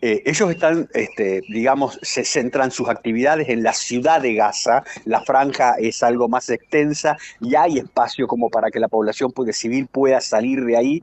[0.02, 5.20] Eh, ellos están, este, digamos, se centran sus actividades en la ciudad de Gaza, la
[5.20, 10.20] franja es algo más extensa y hay espacio como para que la población civil pueda
[10.20, 11.02] salir de ahí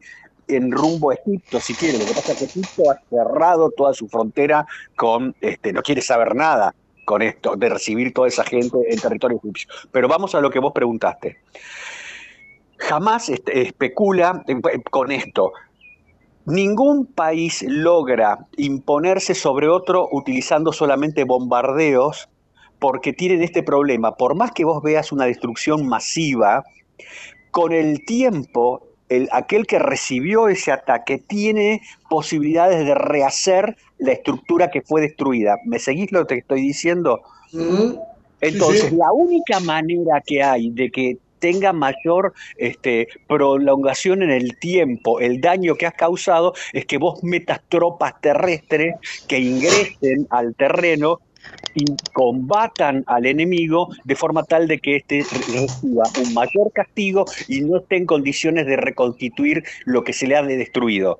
[0.49, 1.97] en rumbo a Egipto, si quiere.
[1.97, 4.67] Lo que pasa es que Egipto ha cerrado toda su frontera
[4.97, 9.37] con, este, no quiere saber nada con esto, de recibir toda esa gente en territorio
[9.37, 9.69] egipcio.
[9.91, 11.37] Pero vamos a lo que vos preguntaste.
[12.77, 14.43] Jamás especula
[14.91, 15.51] con esto.
[16.45, 22.29] Ningún país logra imponerse sobre otro utilizando solamente bombardeos
[22.79, 24.15] porque tienen este problema.
[24.15, 26.63] Por más que vos veas una destrucción masiva,
[27.51, 34.69] con el tiempo el, aquel que recibió ese ataque tiene posibilidades de rehacer la estructura
[34.69, 35.57] que fue destruida.
[35.65, 37.21] ¿Me seguís lo que estoy diciendo?
[38.41, 45.19] Entonces, la única manera que hay de que tenga mayor este, prolongación en el tiempo
[45.19, 48.95] el daño que has causado es que vos metas tropas terrestres
[49.27, 51.19] que ingresen al terreno
[51.75, 55.23] y combatan al enemigo de forma tal de que éste
[55.53, 60.37] reciba un mayor castigo y no esté en condiciones de reconstituir lo que se le
[60.37, 61.19] ha destruido.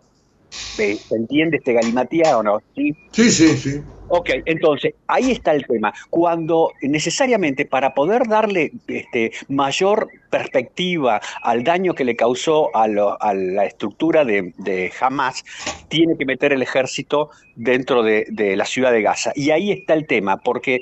[0.50, 2.62] ¿Se entiende este galimatía o no?
[2.74, 3.58] Sí, sí, sí.
[3.58, 3.82] sí.
[4.08, 5.94] Ok, entonces, ahí está el tema.
[6.10, 13.66] Cuando necesariamente para poder darle este, mayor perspectiva al daño que le causó a, la
[13.66, 15.44] estructura de, Hamas,
[15.88, 19.32] tiene que meter el ejército dentro de, de la ciudad de Gaza.
[19.36, 20.82] Y ahí está el tema, porque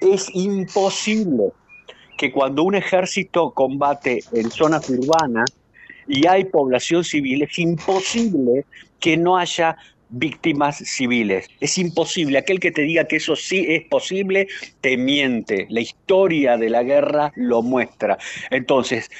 [0.00, 1.50] es imposible
[2.16, 5.50] que cuando un ejército combate en zonas urbanas
[6.06, 8.64] y hay población civil, es imposible
[9.00, 9.76] que no haya
[10.12, 11.48] víctimas civiles.
[11.60, 12.38] Es imposible.
[12.38, 14.46] Aquel que te diga que eso sí es posible,
[14.80, 15.66] te miente.
[15.70, 18.18] La historia de la guerra lo muestra.
[18.50, 19.10] Entonces,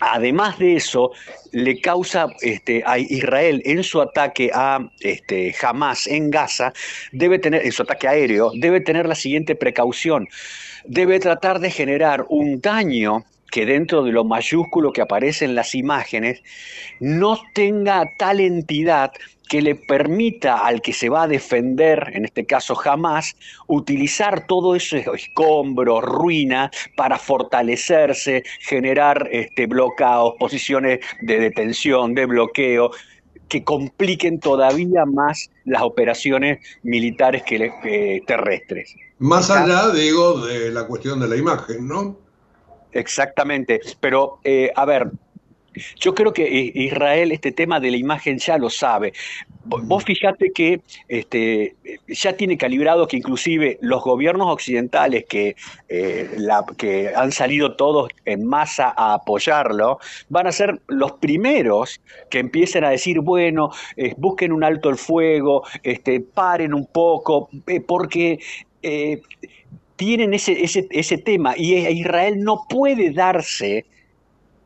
[0.00, 1.10] Además de eso,
[1.50, 6.72] le causa este, a Israel en su ataque a este, Hamas en Gaza,
[7.10, 10.28] debe tener, en su ataque aéreo, debe tener la siguiente precaución.
[10.84, 15.74] Debe tratar de generar un daño que dentro de lo mayúsculo que aparece en las
[15.74, 16.42] imágenes,
[17.00, 19.12] no tenga tal entidad
[19.48, 23.34] que le permita al que se va a defender, en este caso jamás,
[23.66, 32.90] utilizar todo ese escombro, ruina, para fortalecerse, generar este, bloqueos, posiciones de detención, de bloqueo,
[33.48, 38.94] que compliquen todavía más las operaciones militares que, eh, terrestres.
[39.18, 42.27] Más allá, digo, de la cuestión de la imagen, ¿no?
[42.92, 45.10] Exactamente, pero eh, a ver,
[45.96, 49.12] yo creo que Israel este tema de la imagen ya lo sabe.
[49.64, 51.76] Vos fijate que este,
[52.08, 55.56] ya tiene calibrado que inclusive los gobiernos occidentales que,
[55.88, 59.98] eh, la, que han salido todos en masa a apoyarlo,
[60.30, 64.96] van a ser los primeros que empiecen a decir, bueno, eh, busquen un alto el
[64.96, 68.38] fuego, este, paren un poco, eh, porque
[69.98, 73.84] tienen ese, ese, ese tema y Israel no puede darse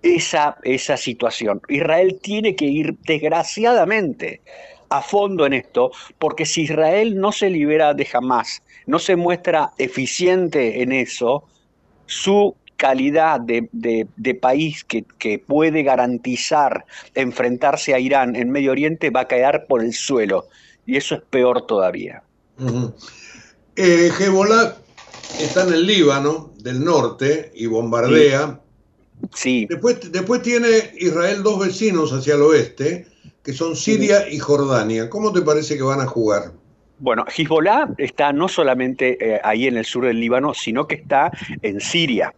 [0.03, 1.63] esa, esa situación.
[1.69, 4.43] Israel tiene que ir, desgraciadamente,
[4.91, 9.73] a fondo en esto, porque si Israel no se libera de jamás, no se muestra
[9.79, 11.45] eficiente en eso,
[12.05, 19.29] su calidad de, país que, puede garantizar enfrentarse a Irán en Medio Oriente va a
[19.29, 20.49] caer por el suelo.
[20.85, 22.23] Y eso es peor todavía.
[23.77, 24.11] Eh,
[25.41, 28.61] está en el Líbano del norte y bombardea.
[29.35, 29.67] Sí.
[29.69, 33.07] Después, después tiene Israel dos vecinos hacia el oeste,
[33.43, 35.09] que son Siria y Jordania.
[35.09, 36.53] ¿Cómo te parece que van a jugar?
[36.99, 41.33] Bueno, Hezbollah está no solamente eh, ahí en el sur del Líbano, sino que está
[41.61, 42.33] en Siria.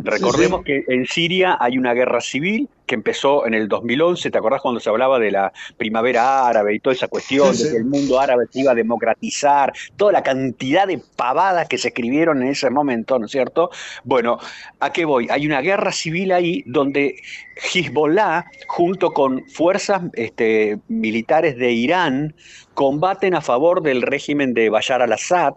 [0.00, 4.62] Recordemos que en Siria hay una guerra civil que empezó en el 2011, ¿te acordás
[4.62, 8.18] cuando se hablaba de la primavera árabe y toda esa cuestión de que el mundo
[8.20, 12.70] árabe se iba a democratizar, toda la cantidad de pavadas que se escribieron en ese
[12.70, 13.70] momento, ¿no es cierto?
[14.04, 14.38] Bueno,
[14.78, 15.26] ¿a qué voy?
[15.30, 17.16] Hay una guerra civil ahí donde
[17.56, 22.34] Hezbollah, junto con fuerzas este, militares de Irán,
[22.72, 25.54] combaten a favor del régimen de Bashar al-Assad.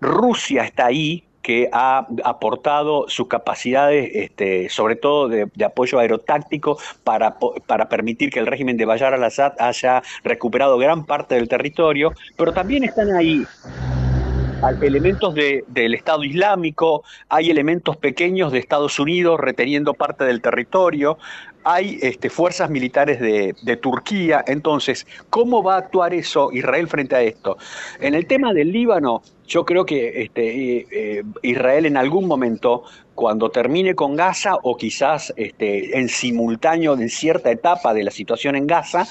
[0.00, 7.36] Rusia está ahí, que ha aportado sus capacidades, este, sobre todo de, apoyo aerotáctico, para,
[7.66, 12.52] para, permitir que el régimen de Bayar al-Assad haya recuperado gran parte del territorio, pero
[12.52, 13.44] también están ahí
[14.80, 21.18] elementos del Estado Islámico, hay elementos pequeños de Estados Unidos reteniendo parte del territorio,
[21.64, 24.44] hay este, fuerzas militares de, Turquía.
[24.46, 27.56] Entonces, ¿cómo va a actuar eso Israel frente a esto?
[28.00, 32.84] En el tema del Líbano, yo creo que este, eh, Israel en algún momento,
[33.14, 38.56] cuando termine con Gaza o quizás este, en simultáneo en cierta etapa de la situación
[38.56, 39.06] en Gaza,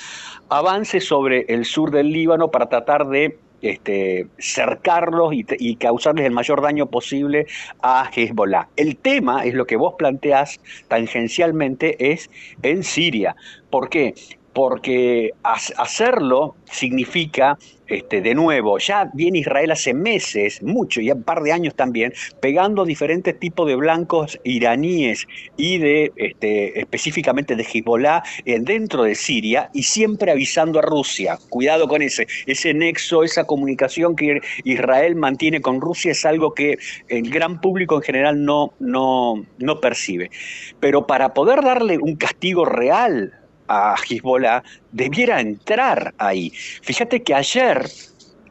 [0.49, 6.62] avance sobre el sur del Líbano para tratar de este, cercarlos y, causarles el mayor
[6.62, 7.47] daño posible
[7.82, 8.68] a Hezbollah.
[8.76, 12.30] El tema es lo que vos planteás tangencialmente es
[12.62, 13.36] en Siria.
[13.70, 14.14] ¿Por qué?
[14.53, 17.57] Porque hacerlo significa
[17.91, 22.13] este, de nuevo, ya viene Israel hace meses, mucho, y un par de años también,
[22.39, 25.27] pegando diferentes tipos de blancos iraníes
[25.57, 31.37] y de este, específicamente de Hezbollah dentro de Siria y siempre avisando a Rusia.
[31.49, 36.77] Cuidado con ese, ese nexo, esa comunicación que Israel mantiene con Rusia es algo que
[37.09, 40.31] el gran público en general no, no, no percibe.
[40.79, 43.33] Pero para poder darle un castigo real
[43.72, 46.51] a Hezbollah debiera entrar ahí.
[46.82, 47.86] Fíjate que ayer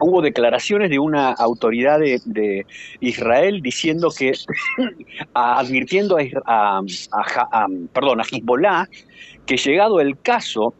[0.01, 2.67] hubo declaraciones de una autoridad de,
[3.01, 4.33] Israel diciendo que,
[5.35, 6.17] advirtiendo
[6.47, 6.81] a,
[7.93, 8.89] perdón, a Hezbollah
[9.45, 10.73] que llegado el caso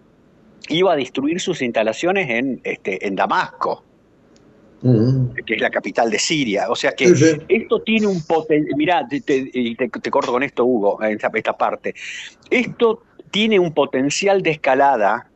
[0.69, 3.85] iba a destruir sus instalaciones en, este, en Damasco.
[4.83, 5.35] Mm.
[5.45, 6.71] que es la capital de Siria.
[6.71, 7.13] O sea que
[7.49, 8.79] esto tiene un potencial.
[8.79, 11.95] Mirá, te, te, corto con esto, Hugo, en esta, esta parte.
[12.49, 15.31] Esto tiene un potencial de escalada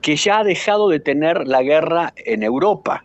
[0.00, 3.04] que ya ha dejado de tener la guerra en Europa.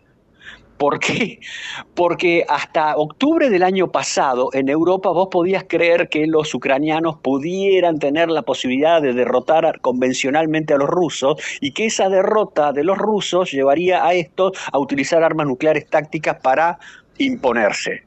[0.78, 1.40] ¿Por qué?
[1.96, 8.00] Porque hasta octubre del año pasado en Europa vos podías creer que los ucranianos pudieran
[8.00, 12.98] tener la posibilidad de derrotar convencionalmente a los rusos y que esa derrota de los
[12.98, 16.78] rusos llevaría a estos a utilizar armas nucleares tácticas para
[17.18, 18.04] imponerse.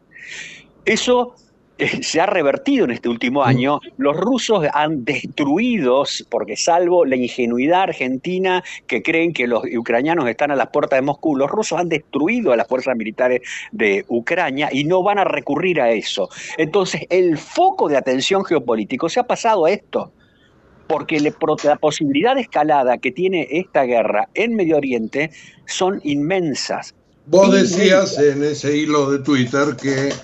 [0.85, 1.35] Eso
[2.03, 3.81] se ha revertido en este último año.
[3.97, 10.51] Los rusos han destruido, porque salvo la ingenuidad argentina que creen que los ucranianos están
[10.51, 14.69] a las puertas de Moscú, los rusos han destruido a las fuerzas militares de Ucrania
[14.73, 16.29] y no van a recurrir a eso.
[16.57, 20.13] Entonces, el foco de atención geopolítico se ha pasado a esto
[20.87, 25.31] porque la posibilidad de escalada que tiene esta guerra en Medio Oriente
[25.67, 26.95] son inmensas.
[27.27, 30.15] Vos decías en ese hilo de Twitter que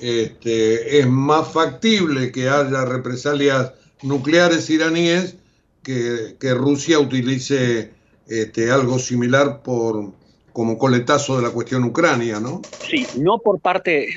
[0.00, 3.72] este, es más factible que haya represalias
[4.02, 5.36] nucleares iraníes
[5.82, 7.92] que, que Rusia utilice
[8.28, 10.12] este, algo similar por,
[10.56, 12.62] como coletazo de la cuestión Ucrania, ¿no?
[12.88, 14.08] Sí, no por parte,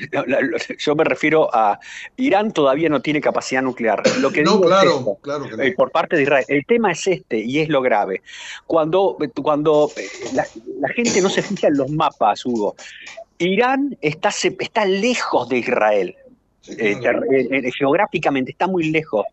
[0.78, 1.78] yo me refiero a
[2.16, 4.02] Irán todavía no tiene capacidad nuclear.
[4.20, 5.62] Lo que no, claro, claro que no.
[5.62, 6.46] Eh, por parte de Israel.
[6.48, 8.22] El tema es este y es lo grave.
[8.66, 10.46] Cuando, cuando eh, la,
[10.80, 12.74] la gente no se fija en los mapas, Hugo,
[13.40, 16.16] Irán está, está lejos de Israel.
[16.68, 19.24] Eh, eh, eh, geográficamente está muy lejos.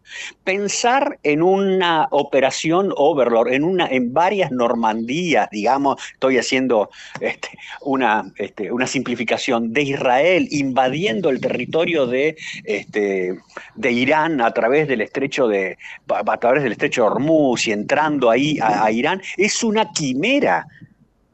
[0.46, 6.90] Pensar en una operación Overlord, en una, en varias Normandías, digamos, estoy haciendo
[7.20, 7.50] este,
[7.82, 13.38] una, este, una simplificación de Israel invadiendo el territorio de, este,
[13.76, 15.78] de Irán a través del estrecho de
[16.08, 20.66] a través del estrecho de Hormuz y entrando ahí a Irán, es una quimera.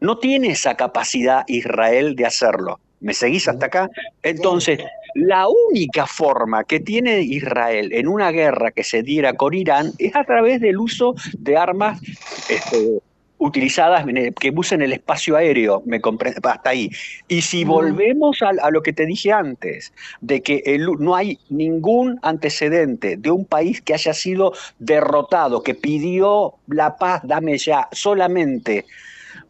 [0.04, 2.82] No tiene esa capacidad Israel de hacerlo.
[3.00, 3.90] ¿Me seguís hasta acá?
[4.22, 4.80] Entonces,
[5.16, 10.14] la única forma que tiene Israel en una guerra que se diera con Irán es
[10.14, 12.02] a través del uso de armas
[12.50, 13.00] este,
[13.38, 14.06] utilizadas
[14.38, 16.02] que usen el espacio aéreo, me
[16.44, 16.90] hasta ahí.
[17.30, 20.64] Y si volvemos a, lo que te dije antes, de que
[21.00, 27.22] no hay ningún antecedente de un país que haya sido derrotado, que pidió la paz,
[27.24, 28.84] dame ya, solamente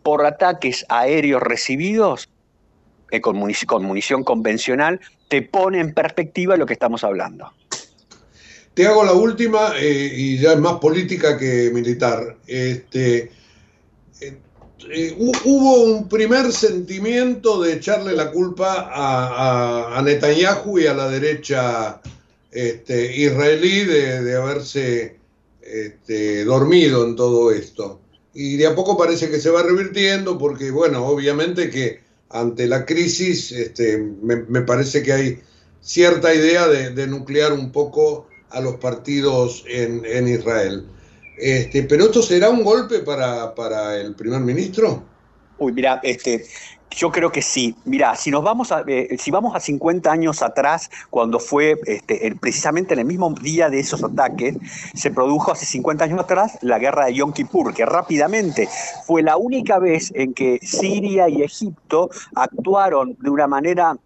[0.03, 2.29] por ataques aéreos recibidos
[3.11, 4.99] eh, con, munición, convencional,
[5.29, 7.51] te pone en perspectiva lo que estamos hablando.
[8.73, 12.37] Te hago la última eh, y ya es más política que militar.
[12.47, 13.31] Este,
[14.89, 22.01] eh, hubo un primer sentimiento de echarle la culpa a, Netanyahu y a la derecha
[22.51, 25.17] este, israelí de, haberse
[25.61, 28.01] este, dormido en todo esto.
[28.33, 32.85] Y de a poco parece que se va revirtiendo porque, bueno, obviamente que ante la
[32.85, 35.39] crisis este, me, parece que hay
[35.81, 40.85] cierta idea de, nuclear un poco a los partidos en, en Israel.
[41.37, 45.03] Este, pero esto será un golpe para, para el primer ministro.
[45.57, 46.45] Uy, mira, este,
[46.95, 47.75] yo creo que sí.
[47.85, 52.35] Mira, si nos vamos a, eh, si vamos a 50 años atrás, cuando fue este,
[52.39, 54.55] precisamente en el mismo día de esos ataques,
[54.93, 58.67] se produjo hace 50 años atrás la guerra de Yom Kippur, que rápidamente
[59.05, 63.97] fue la única vez en que Siria y Egipto actuaron de una manera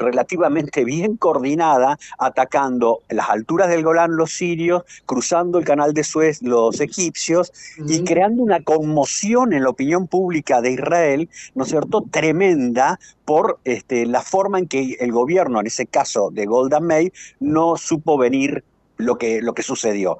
[0.00, 6.42] relativamente bien coordinada, atacando las alturas del Golán los sirios, cruzando el canal de Suez
[6.42, 7.52] los egipcios
[7.86, 13.60] y creando una conmoción en la opinión pública de Israel, ¿no es cierto?, tremenda por
[13.64, 18.18] este, la forma en que el gobierno, en ese caso de Golda Meir, no supo
[18.18, 18.64] venir
[18.96, 20.18] lo que, lo que sucedió.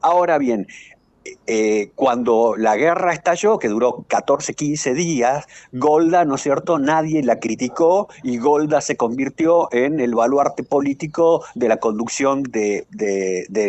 [0.00, 0.66] Ahora bien,
[1.46, 7.22] eh, cuando la guerra estalló, que duró 14, 15 días, Golda, ¿no es cierto?, nadie
[7.22, 12.86] la criticó y Golda se convirtió en el baluarte político de la conducción de,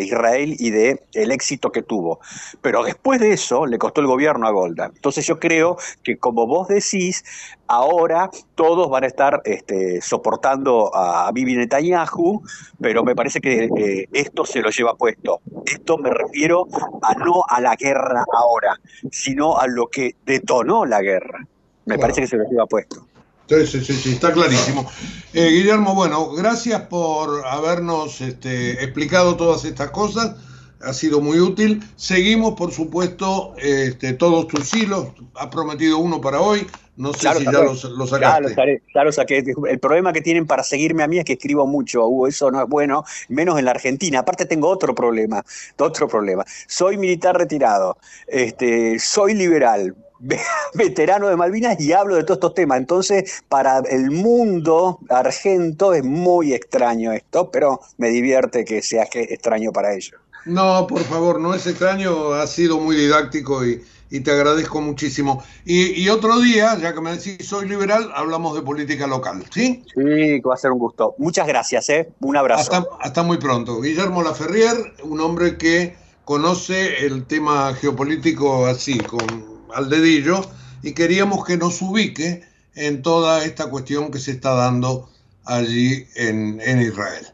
[0.02, 2.20] Israel y del el éxito que tuvo.
[2.62, 4.90] Pero después de eso le costó el gobierno a Golda.
[4.94, 7.24] Entonces yo creo que, como vos decís,
[7.70, 12.42] ahora todos van a estar este, soportando a Bibi Netanyahu,
[12.80, 15.40] pero me parece que eh, esto se lo lleva puesto.
[15.64, 16.66] Esto me refiero
[17.02, 18.78] a no a la guerra ahora,
[19.12, 21.46] sino a lo que detonó la guerra.
[21.86, 23.06] Me parece que se lo lleva puesto.
[23.48, 24.90] Sí, sí, sí, está clarísimo.
[25.32, 30.36] Eh, Guillermo, bueno, gracias por habernos este, explicado todas estas cosas
[30.82, 31.82] ha sido muy útil.
[31.96, 35.08] Seguimos, por supuesto, este, todos tus hilos.
[35.34, 36.66] Has prometido uno para hoy.
[37.00, 38.82] No sé si ya los, los sacaste.
[38.94, 39.42] Ya lo, saqué.
[39.68, 42.26] El problema que tienen para seguirme a mí es que escribo mucho, Hugo.
[42.26, 44.18] Eso no es bueno, menos en la Argentina.
[44.18, 45.42] Aparte tengo otro problema,
[45.78, 46.44] otro problema.
[46.68, 47.96] Soy militar retirado,
[48.26, 49.96] este, soy liberal,
[50.74, 52.76] veterano de Malvinas y hablo de todos estos temas.
[52.76, 59.72] Entonces, para el mundo argento es muy extraño esto, pero me divierte que sea extraño
[59.72, 60.20] para ellos.
[60.44, 63.82] No, por favor, no es extraño, ha sido muy didáctico y,
[64.18, 65.40] te agradezco muchísimo.
[65.64, 69.84] Y, otro día, ya que me decís soy liberal, hablamos de política local, ¿sí?
[69.94, 71.14] Sí, va a ser un gusto.
[71.18, 72.08] Muchas gracias, ¿eh?
[72.18, 72.62] Un abrazo.
[72.62, 73.80] Hasta, hasta muy pronto.
[73.80, 75.94] Guillermo Laferrier, un hombre que
[76.24, 80.40] conoce el tema geopolítico así, con al dedillo,
[80.82, 82.42] y queríamos que nos ubique
[82.74, 85.08] en toda esta cuestión que se está dando
[85.44, 87.26] allí en, en Israel.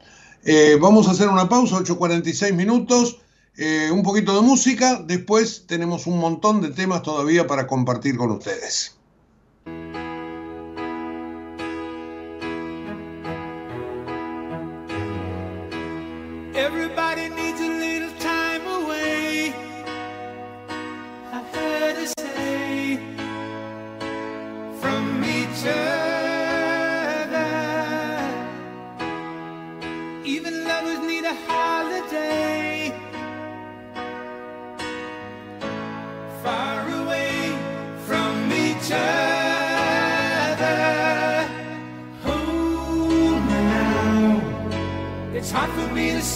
[0.45, 3.19] Eh, vamos a hacer una pausa, 8.46 minutos,
[3.57, 8.31] eh, un poquito de música, después tenemos un montón de temas todavía para compartir con
[8.31, 8.96] ustedes.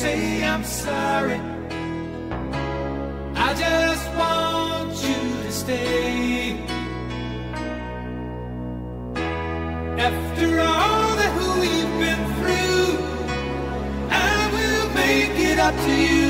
[0.01, 1.41] Say I'm sorry.
[3.47, 6.57] I just want you to stay.
[10.09, 12.87] After all that we've been through,
[14.11, 16.30] I will make it up to you.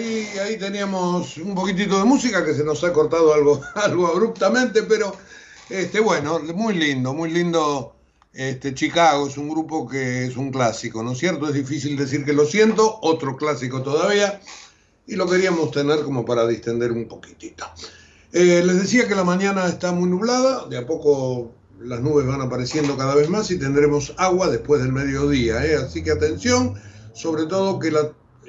[0.00, 4.82] Ahí, ahí teníamos un poquitito de música que se nos ha cortado algo, algo abruptamente,
[4.82, 5.14] pero
[5.68, 7.94] este, bueno, muy lindo, muy lindo.
[8.32, 11.48] Este, Chicago es un grupo que es un clásico, ¿no es cierto?
[11.48, 14.40] Es difícil decir que lo siento, otro clásico todavía,
[15.06, 17.66] y lo queríamos tener como para distender un poquitito.
[18.32, 22.40] Eh, les decía que la mañana está muy nublada, de a poco las nubes van
[22.40, 25.74] apareciendo cada vez más y tendremos agua después del mediodía, ¿eh?
[25.74, 26.74] así que atención,
[27.14, 27.90] sobre todo que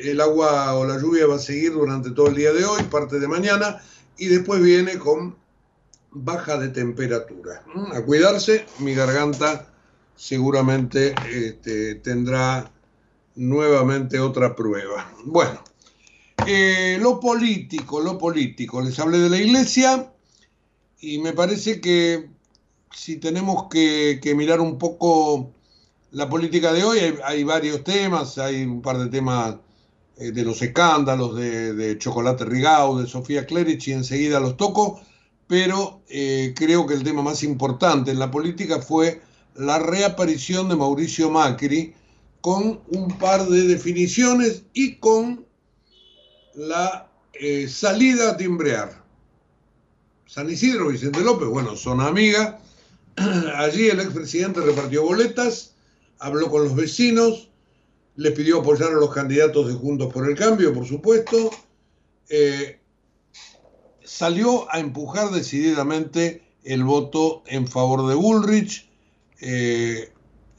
[0.03, 3.19] el agua o la lluvia va a seguir durante todo el día de hoy, parte
[3.19, 3.81] de mañana,
[4.17, 5.35] y después viene con
[6.11, 7.63] baja de temperatura.
[7.93, 9.67] A cuidarse, mi garganta
[10.15, 12.71] seguramente este, tendrá
[13.35, 15.11] nuevamente otra prueba.
[15.25, 15.63] Bueno,
[16.45, 18.81] eh, lo político, lo político.
[18.81, 20.11] Les hablé de la iglesia
[20.99, 22.29] y me parece que
[22.93, 25.51] si tenemos que, mirar un poco
[26.11, 29.55] la política de hoy, hay, varios temas, hay un par de temas
[30.21, 35.01] eh, de los escándalos de, Chocolate Rigau, de Sofía Clerici, y enseguida los toco
[35.51, 39.21] pero eh, creo que el tema más importante en la política fue
[39.53, 41.93] la reaparición de Mauricio Macri
[42.39, 45.45] con un par de definiciones y con
[46.55, 49.03] la eh, salida a timbrear.
[50.25, 52.55] San Isidro, Vicente López, bueno, son amigas.
[53.57, 55.73] Allí el expresidente repartió boletas,
[56.19, 57.49] habló con los vecinos,
[58.15, 61.51] les pidió apoyar a los candidatos de Juntos por el Cambio, por supuesto.
[62.29, 62.79] Eh,
[64.03, 68.89] salió a empujar decididamente el voto en favor de Bullrich
[69.39, 70.11] eh,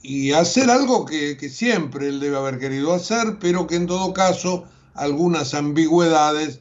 [0.02, 4.64] y hacer algo que, siempre él debe haber querido hacer, pero que en todo caso
[4.94, 6.60] algunas ambigüedades,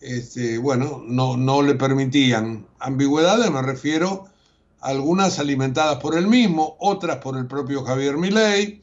[0.00, 2.66] este, bueno, no, no le permitían.
[2.80, 4.24] Ambigüedades me refiero
[4.80, 8.82] a algunas alimentadas por él mismo, otras por el propio Javier Milei,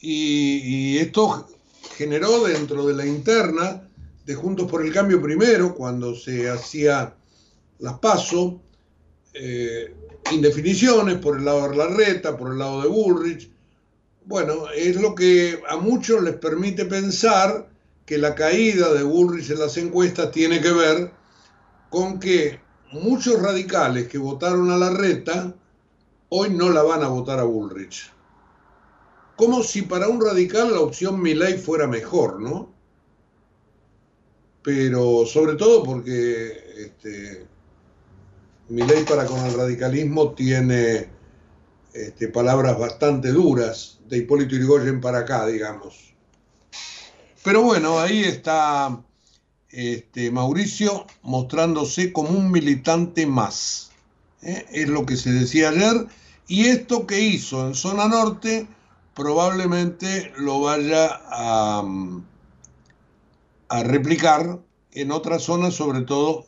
[0.00, 1.48] y, esto
[1.96, 3.88] generó dentro de la interna
[4.26, 7.14] de Juntos por el Cambio primero, cuando se hacía
[7.78, 8.60] las PASO,
[9.34, 9.94] eh,
[10.32, 13.50] indefiniciones por el lado de Larreta, por el lado de Bullrich.
[14.24, 17.68] Bueno, es lo que a muchos les permite pensar
[18.06, 21.10] que la caída de Bullrich en las encuestas tiene que ver
[21.90, 22.60] con que
[22.92, 25.54] muchos radicales que votaron a Larreta
[26.28, 28.13] hoy no la van a votar a Bullrich.
[29.36, 32.74] Como si para un radical la opción Milei fuera mejor, ¿no?
[34.64, 37.46] pero sobre todo porque este,
[38.70, 41.06] mi ley para con el radicalismo tiene
[41.92, 46.14] este, palabras bastante duras de Hipólito Yrigoyen para acá, digamos.
[47.42, 49.02] Pero bueno, ahí está
[49.68, 53.90] este, Mauricio mostrándose como un militante más.
[54.40, 54.64] ¿eh?
[54.72, 56.06] Es lo que se decía ayer.
[56.48, 58.66] Y esto que hizo en zona norte
[59.14, 61.82] probablemente lo vaya a
[63.84, 64.60] replicar
[64.92, 66.46] en otras zonas, sobre todo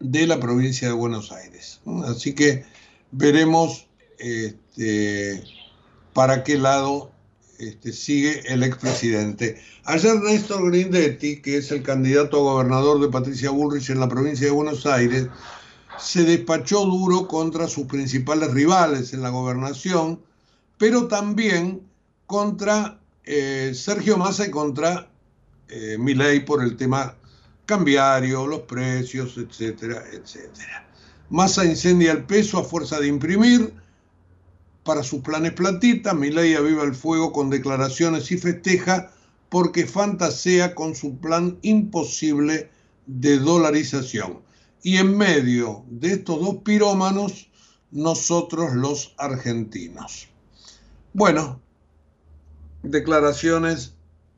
[0.00, 1.80] de la provincia de Buenos Aires.
[2.06, 2.64] Así que
[3.10, 3.86] veremos
[4.18, 5.42] este,
[6.12, 7.10] para qué lado
[7.58, 9.60] este, sigue el expresidente.
[9.84, 14.46] Ayer Néstor Grindetti, que es el candidato a gobernador de Patricia Bullrich en la provincia
[14.46, 15.28] de Buenos Aires,
[15.98, 20.20] se despachó duro contra sus principales rivales en la gobernación,
[20.78, 21.82] pero también
[22.26, 25.10] contra eh, Sergio Massa y contra
[25.68, 27.16] eh, mi ley por el tema
[27.66, 30.86] cambiario, los precios, etcétera, etcétera.
[31.30, 33.72] Massa incendia el peso a fuerza de imprimir
[34.84, 39.10] para sus planes platita, ley aviva el fuego con declaraciones y festeja
[39.48, 42.70] porque fantasea con su plan imposible
[43.06, 44.40] de dolarización.
[44.82, 47.48] Y en medio de estos dos pirómanos,
[47.90, 50.28] nosotros los argentinos.
[51.14, 51.62] Bueno,
[52.82, 53.94] declaraciones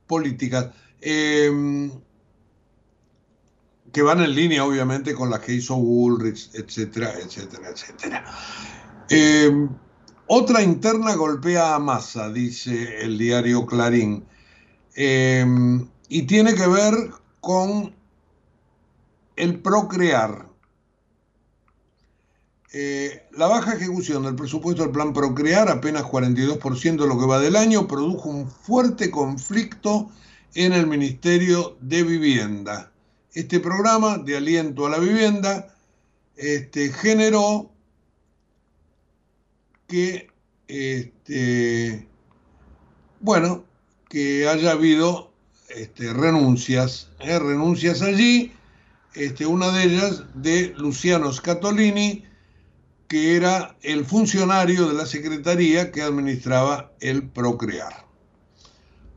[0.06, 0.70] políticas.
[1.00, 1.90] Em,
[3.92, 8.24] que van en línea obviamente con las que hizo Bullrich, etcétera, etcétera, etcétera.
[9.08, 9.70] Em,
[10.26, 14.26] otra interna golpea a Massa, dice el diario Clarín,
[14.94, 16.94] em, y tiene que ver
[17.40, 17.94] con
[19.36, 20.46] el procrear.
[22.78, 27.40] Eh, la baja ejecución del presupuesto del plan Procrear, apenas 42% de lo que va
[27.40, 30.10] del año, produjo un fuerte conflicto
[30.54, 32.92] en el Ministerio de Vivienda.
[33.32, 35.74] Este programa de aliento a la vivienda
[36.36, 37.70] este, generó
[39.86, 40.28] que,
[40.68, 42.06] este,
[43.20, 43.64] bueno,
[44.10, 45.32] que haya habido
[45.70, 47.38] este, renuncias, ¿eh?
[47.38, 48.52] renuncias allí,
[49.14, 52.26] este, una de ellas de Luciano Scatolini,
[53.08, 58.06] que era el funcionario de la Secretaría que administraba el Procrear.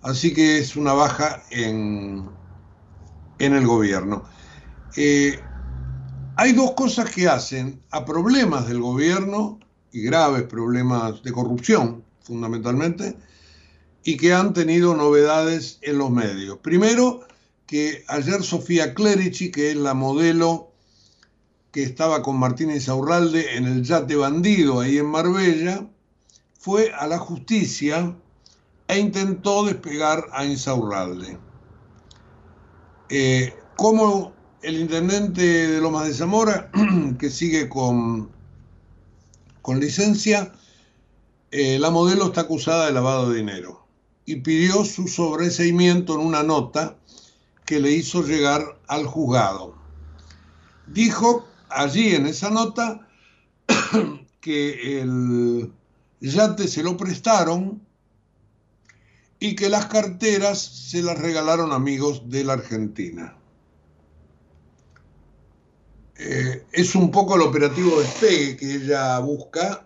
[0.02, 2.30] Así que es una baja en,
[3.40, 4.24] en el gobierno.
[4.96, 5.40] Eh,
[6.36, 9.60] hay dos cosas que hacen a problemas del gobierno
[9.92, 13.18] y graves problemas de corrupción, fundamentalmente,
[14.04, 16.60] y que han tenido novedades en los medios.
[16.60, 17.28] Primero,
[17.66, 20.69] que ayer Sofía Clerici, que es la modelo
[21.72, 25.88] que estaba con Martínez Aurralde en el yate bandido ahí en Marbella,
[26.58, 28.16] fue a la justicia
[28.88, 31.38] e intentó despegar a Insaurralde.
[33.10, 36.72] Eh, como el intendente de Lomas de Zamora,
[37.20, 38.30] que sigue con,
[39.62, 40.52] con licencia,
[41.52, 43.88] eh, la modelo está acusada de lavado de dinero
[44.26, 46.98] y pidió su sobreseimiento en una nota
[47.66, 49.76] que le hizo llegar al juzgado.
[50.86, 53.08] Dijo allí en esa nota
[54.42, 55.72] que el
[56.20, 57.82] yate se lo prestaron
[59.40, 63.36] y que las carteras se las regalaron amigos de la Argentina.
[66.18, 69.86] Eh, es un poco el operativo despegue que ella busca,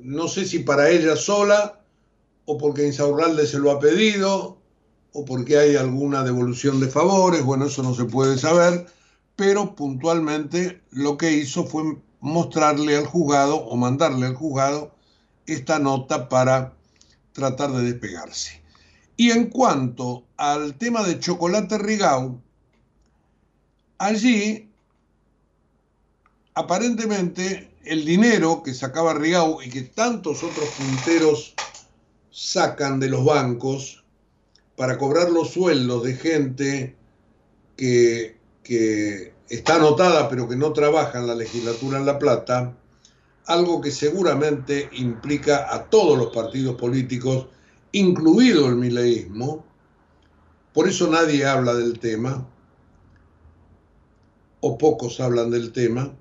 [0.00, 1.80] no sé si para ella sola
[2.44, 4.58] o porque Insaurralde se lo ha pedido
[5.12, 8.86] o porque hay alguna devolución de favores, bueno, eso no se puede saber,
[9.36, 14.94] pero puntualmente lo que hizo fue mostrarle al juzgado o mandarle al juzgado
[15.46, 16.74] esta nota para
[17.32, 18.62] tratar de despegarse.
[19.16, 22.40] Y en cuanto al tema de Chocolate Rigau,
[23.98, 24.70] allí
[26.54, 31.54] aparentemente el dinero que sacaba Rigau y que tantos otros punteros
[32.30, 34.04] sacan de los bancos
[34.76, 36.96] para cobrar los sueldos de gente
[37.76, 38.36] que,
[38.66, 42.76] que está anotada pero que no trabaja en la legislatura en La Plata,
[43.46, 47.46] algo que seguramente implica a todos los partidos políticos,
[47.92, 49.64] incluido el mileísmo,
[50.72, 52.46] por eso nadie habla del tema,
[54.60, 56.12] o pocos hablan del tema.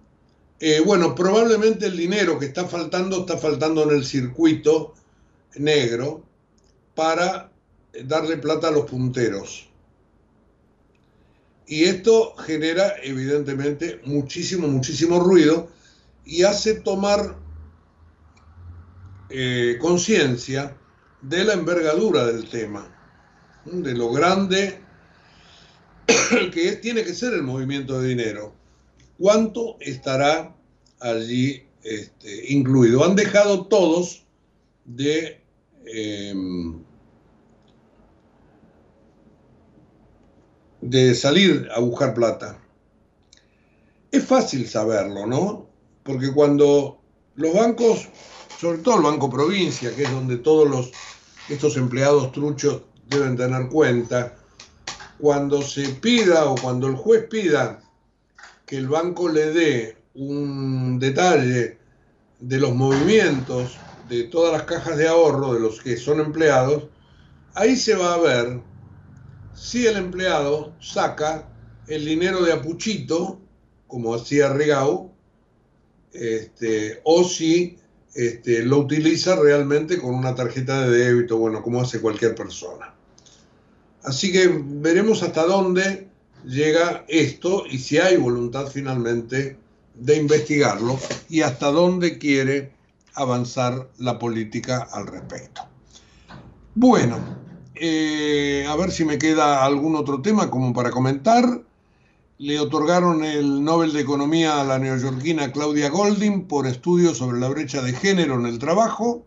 [0.59, 4.93] Eh, bueno, probablemente el dinero que está faltando está faltando en el circuito
[5.55, 6.23] negro
[6.93, 7.51] para
[8.03, 9.69] darle plata a los punteros.
[11.67, 15.69] Y esto genera evidentemente muchísimo, muchísimo ruido
[16.23, 17.37] y hace tomar
[19.29, 20.77] eh, conciencia
[21.21, 22.87] de la envergadura del tema,
[23.65, 24.79] de lo grande
[26.53, 28.53] que tiene que ser el movimiento de dinero.
[29.17, 30.55] ¿Cuánto estará
[30.99, 33.03] allí este, incluido?
[33.03, 34.25] Han dejado todos
[34.85, 35.41] de...
[35.87, 36.84] Em,
[40.89, 42.57] de salir a buscar plata.
[44.11, 45.65] Es fácil saberlo, ¿no?
[46.05, 47.01] porque cuando
[47.35, 48.07] los bancos,
[48.59, 50.91] sobre todo el Banco Provincia, que es donde todos los,
[51.49, 54.35] estos empleados truchos deben tener cuenta,
[55.17, 57.81] cuando se pida o cuando el juez pida
[58.67, 61.79] que el banco le dé un detalle
[62.39, 63.77] de los movimientos
[64.07, 66.83] de todas las cajas de ahorro de los que son empleados,
[67.55, 68.59] ahí se va a ver
[69.55, 71.47] si el empleado saca
[71.87, 73.39] el dinero de Apuchito,
[73.87, 75.11] como hacía Regau,
[76.11, 77.77] este, o si
[78.13, 82.93] este, lo utiliza realmente con una tarjeta de débito, bueno, como hace cualquier persona.
[84.03, 86.07] Así que veremos hasta dónde
[86.45, 89.57] llega esto y si hay voluntad finalmente
[89.95, 90.99] de investigarlo
[91.29, 92.71] y hasta dónde quiere
[93.15, 95.61] avanzar la política al respecto.
[96.75, 97.44] Bueno,
[97.75, 101.63] eh, a ver si me queda algún otro tema como para comentar
[102.37, 107.47] le otorgaron el Nobel de Economía a la neoyorquina Claudia Golding por estudios sobre la
[107.47, 109.25] brecha de género en el trabajo.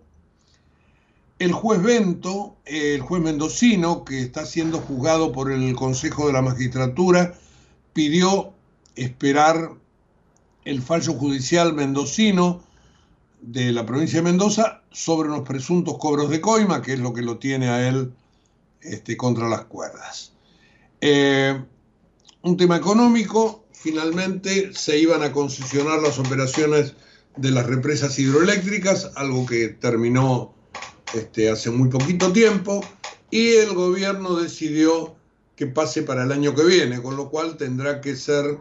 [1.39, 6.43] El juez Bento, el juez mendocino, que está siendo juzgado por el Consejo de la
[6.43, 7.35] Magistratura,
[7.95, 8.53] pidió
[8.95, 9.71] esperar
[10.65, 12.61] el fallo judicial mendocino
[13.41, 17.23] de la provincia de Mendoza sobre unos presuntos cobros de coima, que es lo que
[17.23, 18.13] lo tiene a él
[18.83, 20.33] este, contra las cuerdas.
[21.01, 21.61] Eh,
[22.43, 26.95] un tema económico, finalmente se iban a concesionar las operaciones
[27.37, 30.55] de las represas hidroeléctricas, algo que terminó
[31.15, 32.85] este, hace muy poquito tiempo,
[33.31, 35.17] y el gobierno decidió
[35.57, 38.59] que pase para el año que viene, con lo cual tendrá que ser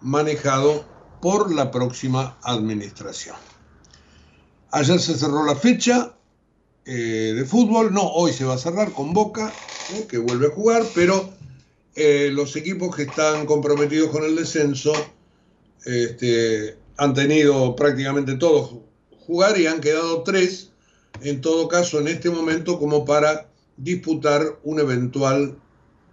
[0.00, 0.84] manejado
[1.20, 3.36] por la próxima administración.
[4.72, 6.14] Ayer se cerró la fecha
[6.92, 9.52] eh, de fútbol, no, hoy se va a cerrar con Boca,
[10.08, 11.32] que vuelve a jugar, pero
[11.94, 14.92] eh, los equipos que están comprometidos con el descenso
[15.84, 18.74] este, han tenido prácticamente todos
[19.24, 20.72] jugar y han quedado tres,
[21.22, 25.56] en todo caso, en este momento, como para disputar un eventual